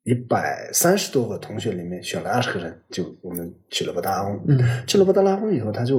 [0.04, 4.42] 一百三十多个同学里面选了二十个人，就我们去了布达拉宫。
[4.48, 5.98] 嗯去了布达拉宫以后，他就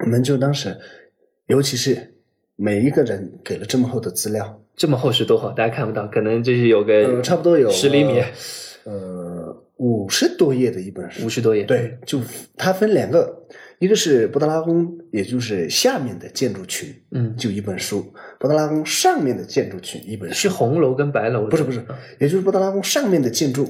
[0.00, 0.76] 我们就当时，
[1.46, 2.14] 尤其是
[2.54, 5.50] 每一个人给了这么厚的资料，这么厚实多厚？
[5.52, 8.22] 大家看不到，可能就是有个呃，差不多有十厘米。
[8.84, 12.18] 呃五十多页的一本书，五十多页，对，就
[12.56, 13.46] 它分两个，
[13.78, 17.98] 一个是布达拉宫，也就是下面的建筑群，嗯，就一本书；
[18.40, 21.84] 布达拉宫上面的建筑群一本书是，红楼跟白楼，不是不是，
[22.18, 23.68] 也就是布达拉宫上面的建筑。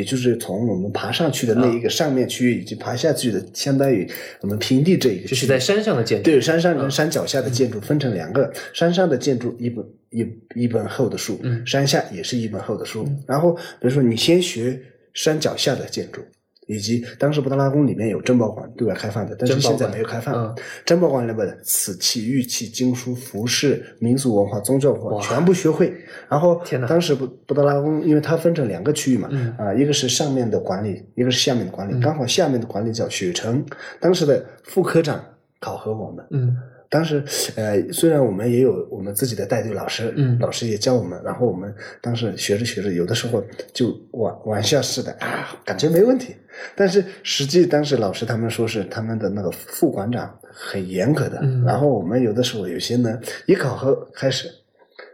[0.00, 4.08] 也就是从我们爬上去的那一个上面区域，以及爬下去的，相当于
[4.40, 11.62] 我们平地这一个，就是在山上的建筑，对山上跟山脚下的建筑分成两个，山上的建筑一本一一本厚的书，嗯。
[11.66, 13.06] 山下也是一本厚的书。
[13.26, 14.80] 然后比如说你先学
[15.12, 16.22] 山脚下的建筑，
[16.70, 20.34] 以及当时布达拉宫里面有珍宝馆对外开放的，但是现在没有开放。
[20.34, 20.54] 嗯
[20.86, 25.92] 珍宝馆里面的瓷器、玉器、经书、服饰、民俗文化、宗教文化全部学会。
[26.28, 32.00] 然后当时布布达拉宫，因为它分成两个区域嘛，嗯啊，一个是上面的管理，一个是下面的管理。
[32.00, 33.64] 刚好下面的管理叫雪城，
[34.00, 35.22] 当时的副科长
[35.58, 36.24] 考核我们。
[36.30, 36.56] 嗯
[36.90, 37.22] 当时，
[37.54, 41.72] 呃，虽然我们也有我们自己的带队老师，嗯老师也教我们，然后我们
[42.02, 46.34] 当时学着学着，有的时候就玩玩笑似的啊，感觉没问题。
[46.74, 54.50] 但是实际当时老师他们说是他们的那个副馆长很严格的，嗯然后我们有的时候有些呢，一考核开始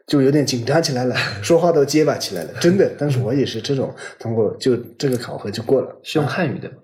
[0.07, 2.89] 就有点紧张起来了， 说话都结巴起来了，真的。
[2.99, 6.77] 当时我也是这种，通过就这个考核就过了，是用汉语的吗，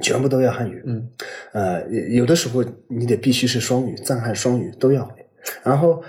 [0.00, 1.08] 全部都要汉语，嗯
[1.52, 5.14] 呃，有有的时候你得必须是双语，藏汉双语都要会。
[5.62, 6.02] 然后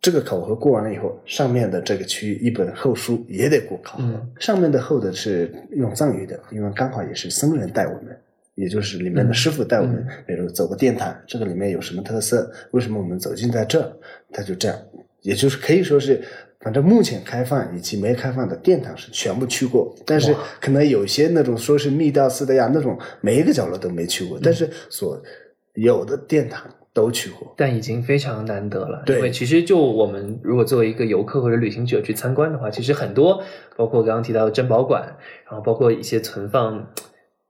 [0.00, 4.04] 这个考核过完了以后，上面的这个区域一本厚书也得过考核。
[4.04, 8.16] 嗯上面的厚的是用藏语的，因为刚好也是僧人带我们，
[8.54, 12.50] 也就是里面的师傅带我们，嗯比如走个殿堂，这个里面有什么特色？
[12.72, 13.92] 为什么我们走进在这儿？
[14.32, 14.76] 他就这样，
[15.20, 16.22] 也就是可以说是。
[16.62, 25.20] 反正目前开放以及没开放的殿堂是全部去过，但是可能有些那种说是密道似的呀，那种每一个角落都没去过，但是所
[25.74, 26.62] 有的殿堂
[26.94, 27.52] 都去过。
[27.56, 29.02] 但已经非常难得了。
[29.04, 33.42] 对因为其实就我们如果作为一个游客或者旅行者去参观的话，其实很多，
[33.76, 35.02] 包括刚刚提到的珍宝馆，
[35.46, 36.86] 然后包括一些存放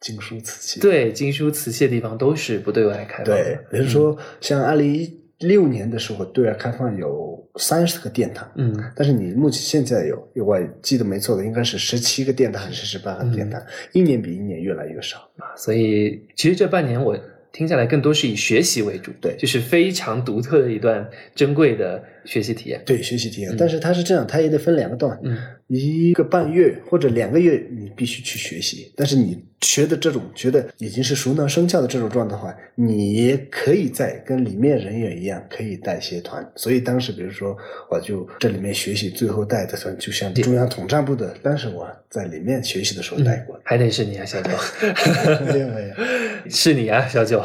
[0.01, 8.75] 经书瓷器，对经书瓷器的地方，都是不对外开放对的。，比如说像二零一六年的时候，对外开放有三十个殿堂，嗯。
[8.97, 13.61] 但是你目前现在有，我记得没错的，应该是十七个殿堂还是十八个殿堂，
[13.93, 15.19] 一年比一年越来越少。
[15.37, 17.19] 啊，所以其实这半年我
[17.53, 19.37] 听下来更多是以学习为主，对。
[19.37, 22.83] 就是非常独特的一段珍贵的学习体验。
[22.85, 25.37] 对，学习体验，嗯但是它是这样，它也得分两个段，嗯
[25.69, 28.93] 一个半月或者两个月，你必须去学习。
[28.95, 36.47] 但是你学的这种觉得已经是熟能生巧的这种状态的话，你也可以在跟里面人员一样，可以带些团。
[36.57, 37.57] 所以当时比如说，
[37.91, 43.59] 我就这里面学习，最后带的团就像中央统战部的，当时我在里面学习的时候带过。
[43.65, 44.51] 还得是你啊，小九，
[45.47, 45.95] 没有没有，
[46.51, 47.43] 是你啊，小九，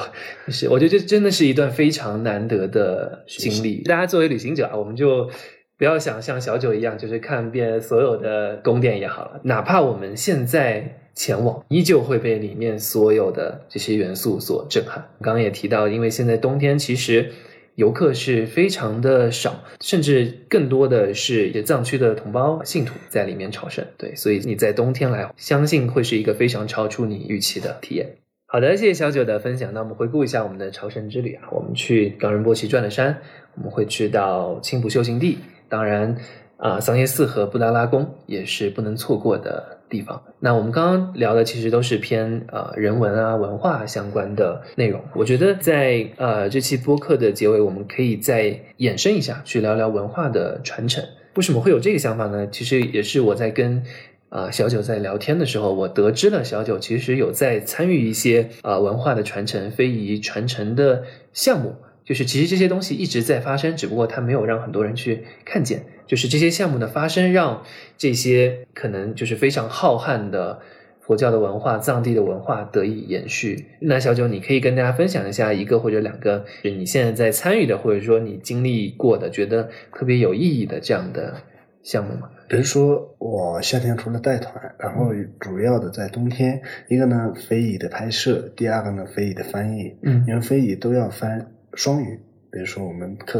[0.49, 3.83] 是，我觉得这真的是一段非常难得的经历。
[3.83, 5.29] 大家作为旅行者啊，我们就
[5.77, 15.09] 不要想像小九一样，就是看遍所有的宫殿也好了，哪怕我们现在前往，依旧会被里面所有的这些元素所震撼。
[15.21, 17.31] 刚刚也提到，因为现在冬天其实。
[17.77, 23.85] 游客是非常的少，甚至更多的是藏区的同胞信徒在里面朝圣。
[23.99, 28.15] 对，所以你在冬天来，相信会是一个非常超出你预期的体验。
[28.47, 29.75] 好的，谢谢小九的分享。
[29.75, 33.21] 那我们回顾一下我们的朝圣之旅啊，我们去冈仁波齐转了山，
[33.57, 35.37] 我们会去到青浦修行地，
[35.67, 36.15] 当然
[36.57, 40.21] 啊，桑耶寺和布达拉宫也是不能错过的地方。
[40.39, 45.01] 那我们刚刚聊的其实都是偏呃人文啊文化相关的内容。
[45.13, 51.03] 我觉得在呃这期播客的结尾，我们可以再衍生一下，去聊聊文化的传承。
[51.35, 52.47] 为什么会有这个想法呢？
[52.51, 53.83] 其实也是我在跟
[54.29, 61.75] 啊、小九在聊天的时候，我得知了小九其实有在参与一些啊、文化的传承、非遗传承的项目。
[62.07, 65.83] 就是其实这些东西一直在发生，只不过它没有让很多人去看见。
[66.07, 67.63] 就是这些项目的发生，让
[67.97, 70.59] 这些可能就是非常浩瀚的
[71.01, 73.65] 佛教的文化、藏地的文化得以延续。
[73.81, 81.41] 那小九，你可以跟大家分享一下一个或者两个，就是你现在在参与的，或者说你经历过的，觉得特别有意义的这样的
[81.83, 82.29] 项目吗？
[82.47, 92.19] 比如说我夏天除了带团，然后主要的在冬天，一个呢非遗的拍摄，第二个呢非遗的翻译，嗯因为非遗都要翻双语，
[92.51, 93.39] 比如说我们课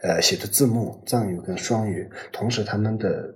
[0.00, 3.34] 呃写的字幕藏语跟双语，同时他们的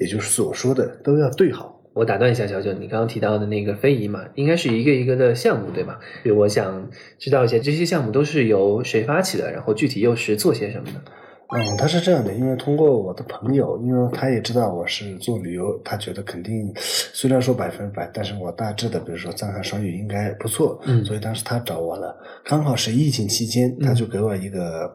[0.00, 1.78] 也就是所说的都要对好。
[1.92, 6.00] 我打断一下，小九，你刚刚提到的那个非遗嘛，应该是一个一个的项目，对吧？
[6.22, 11.02] 所以我想知道一下，这些项目都是由谁发起的，然后具体又是做些什么的？
[11.50, 24.90] 嗯，他是这样的，因为通过我的朋友，因为他也知道我是做旅游，他觉得肯定虽然说百分百，但是我大致的，比如说藏汉双语应该不错，嗯所以当时他找我了，刚好是疫情期间，他就给我一个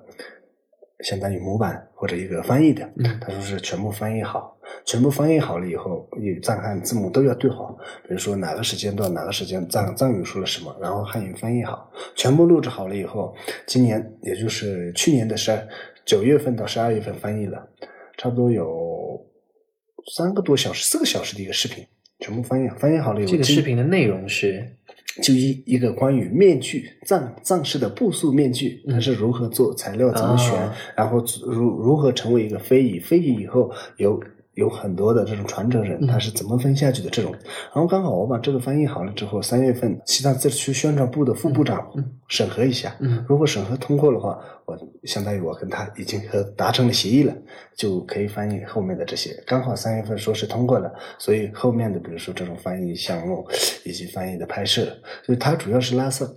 [1.02, 7.78] 相当于模板或者一个翻译的，嗯他说是全部翻译好，全部翻译好了以后，有藏汉字母都要对好，
[8.08, 13.34] 比如说哪个时间段哪个时间藏藏语说了什么，然后汉语翻译好，全部录制好了以后，
[13.66, 15.68] 今年也就是去年的十二
[16.10, 17.70] 九月份到十二月份翻译了，
[18.18, 19.24] 差不多有
[20.16, 21.86] 三个多小时、四个小时的一个视频，
[22.18, 24.68] 全部翻译翻译好了以后，这个视频的内容是？
[25.22, 30.76] 就一一个关于面具藏藏式的布素面具，它是如何做材料怎么选，啊。
[30.96, 34.20] 然后如如何成为一个非遗，非遗以后有
[34.54, 37.32] 有很多的这种传承人，嗯他是怎么分下去的这种。
[37.32, 47.34] 然后刚好我把这个翻译好了之后，三月份西藏自治区宣传部的副部长嗯审核一下，嗯如果审核通过的话，我相当于我跟他已经和达成了协议了，
[47.76, 49.32] 就可以翻译后面的这些。
[49.46, 53.48] 刚好三月份说是通过了，所以后面的比如说这种翻译项目
[53.86, 54.86] 以及翻译的拍摄，
[55.24, 56.28] 就是它主要是拉萨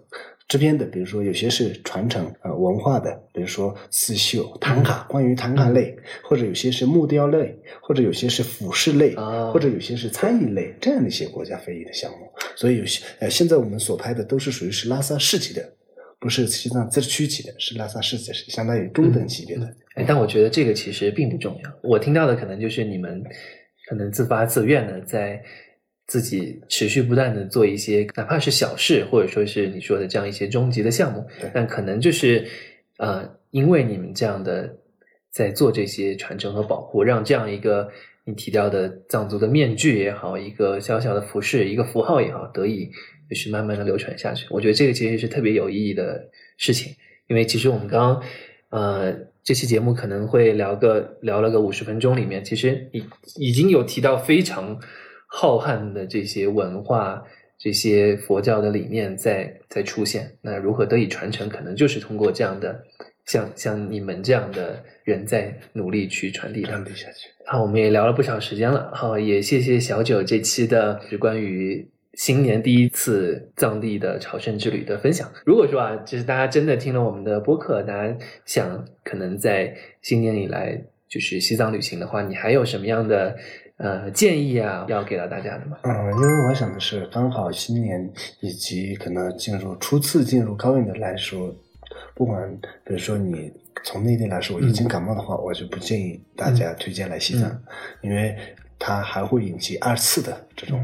[0.52, 12.30] 这边的，比如说有些是传承呃文化的，比如说刺绣、唐卡，关于唐卡类，或者有些是木雕类，或者有些是服饰类，啊或者有些是餐饮类这样的一些国家非遗的项目。
[12.54, 15.72] 所以有些呃，现在我们所拍的都是属于是拉萨市级的。
[16.20, 19.66] 不是西藏自治区级的，是拉萨市级的，是相当于中等级别的。
[19.96, 21.72] 哎，但我觉得这个其实并不重要。
[21.82, 23.24] 我听到的可能就是你们
[23.88, 25.42] 可能自发自愿的在
[26.12, 32.46] 自己持续不断的做一些，哪怕是小事，或者说是你说的这样一些终极的项目，但可能就是
[32.98, 34.76] 呃，因为你们这样的
[35.30, 37.88] 在做这些传承和保护，让这样一个
[38.26, 42.90] 你提到的藏族的面具也好，一个小小的服饰，一个符号也好，得以
[43.30, 44.46] 就是慢慢的流传下去。
[44.50, 46.92] 我觉得这个其实是特别有意义的事情，
[47.26, 48.22] 因为其实我们刚刚
[48.68, 53.02] 呃这期节目可能会聊个聊了个五十分钟，里面其实已
[53.36, 54.78] 已经有提到非常
[55.32, 57.22] 浩瀚的这些文化。
[57.64, 61.48] 这些佛教的理念在在出现，那如何得以传承？
[61.48, 62.82] 可能就是通过这样的
[63.24, 66.84] 像像你们这样的人在努力去传递它传。
[66.84, 67.28] 递下去。
[67.46, 75.30] 好，我们也聊了不少时间了，好，也谢谢小九这期的是关于新年第一次藏地的朝圣之旅的分享。
[75.46, 80.82] 如果说啊，就是大家真的听了我们的播客，大家想可能在新年以来
[81.12, 83.36] 就是西藏旅行的话，你还有什么样的
[83.76, 85.76] 呃建议啊，要给到大家的吗？
[85.82, 88.10] 嗯，因为我想的是，刚好新年
[88.40, 91.54] 以及可能进入初次进入高原的来说，
[92.14, 92.50] 不管
[92.82, 93.52] 比如说你
[93.84, 97.62] 从内地来说已经感冒的话，我就不建议大家推荐来西藏，
[98.00, 98.34] 因为
[98.78, 100.82] 它还会引起二次的这种。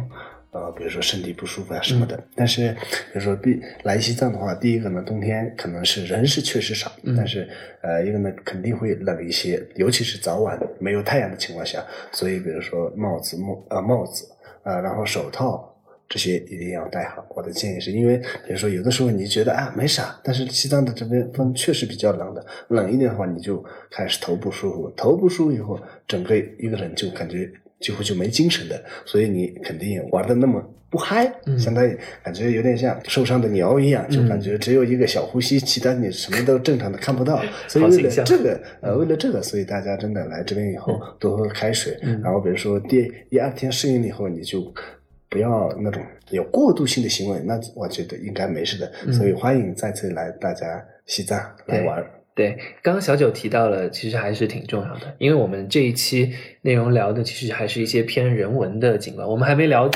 [0.58, 2.72] 呃，比如说身体不舒服啊什么的，但是
[3.12, 7.14] 比如说第来西藏的话，第一个呢，冬天可能是人是确实少，嗯。
[7.16, 7.48] 但是
[7.82, 14.26] 呃，一个呢肯定会冷一些，尤其是早晚没有太阳的情况下，所以比如说帽子、帽呃帽子
[14.64, 15.72] 啊、呃然后手套
[16.08, 17.24] 这些一定要戴好。
[17.36, 27.48] 我的建议是因为，比如说有的时候你觉得啊没啥，但是西藏的这边风确实比较冷的，冷一点的话你就开始头不舒服，头不舒服以后，整个一个人就感觉
[27.80, 37.42] 几乎就没精神的，所以你肯定玩的那么不嗨，嗯相当于感觉有点像受伤的鸟一样，就嗯感觉只有一个小呼吸，其他你什么都正常的看不到。
[37.68, 44.72] 所以为了这个，呃，为了这个，所以大家真的来这边以后多喝开水，嗯然后比如说第第二天适应了以后，你就
[45.28, 48.90] 不要那种有过度性的行为，那我觉得应该没事的。
[49.06, 52.04] 嗯所以欢迎再次来大家西藏来对玩。
[52.38, 56.32] 对，刚刚小九提到了，其实还是挺重要的，因为我们这一期
[56.62, 59.90] 内容聊的其实还是一些偏人文的景观，我们还没聊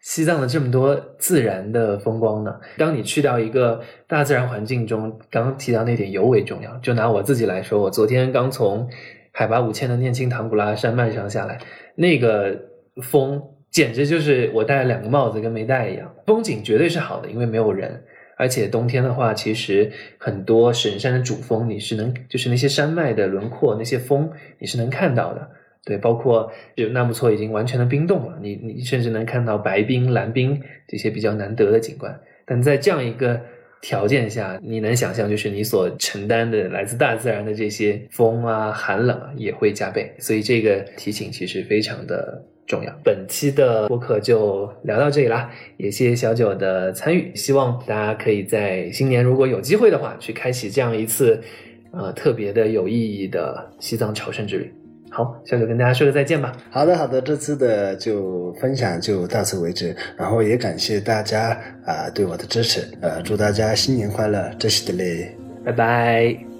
[0.00, 2.52] 西藏的这么多自然的风光呢。
[2.76, 6.76] 当你去到一个大自然环境中，刚刚提到那点尤为重要。
[6.78, 8.88] 就拿我自己来说，我昨天刚从
[9.30, 11.60] 海拔五千的念青唐古拉山脉上下来，
[11.94, 12.60] 那个
[13.04, 13.40] 风
[13.70, 18.02] 简直就是我戴了两个帽子跟没戴一样，风景绝对是好的，因为没有人。
[18.36, 25.50] 而且冬天的话，其实很多神山的主峰你是能，就是那些山脉的轮廓、那些峰你是能看到的。
[25.84, 32.18] 对，包括就纳木错已经完全的冰冻了，你你甚至能看到白冰、蓝冰这些比较难得的景观。
[32.46, 33.42] 但在这样一个
[33.86, 40.10] 条件下，你能想象，就是你所承担的来自大自然的这些风啊、寒冷啊，也会加倍。
[40.18, 42.90] 所以这个提醒其实非常的重要。
[43.04, 51.38] 本期的播客就聊到这里啦，也谢谢小九的参与，希望大家可以在新年如果有机会的话，去开启这样一次
[51.92, 54.72] 呃特别的有意义的西藏朝圣之旅。
[55.14, 56.50] 好，下周跟大家说个再见吧。
[56.70, 61.56] 好的，好的，这次的就分享就到此为止，然后也感谢大家
[61.86, 65.32] 啊、对我的支持，呃，祝大家新年快乐，这是的嘞。
[65.64, 66.53] 拜拜。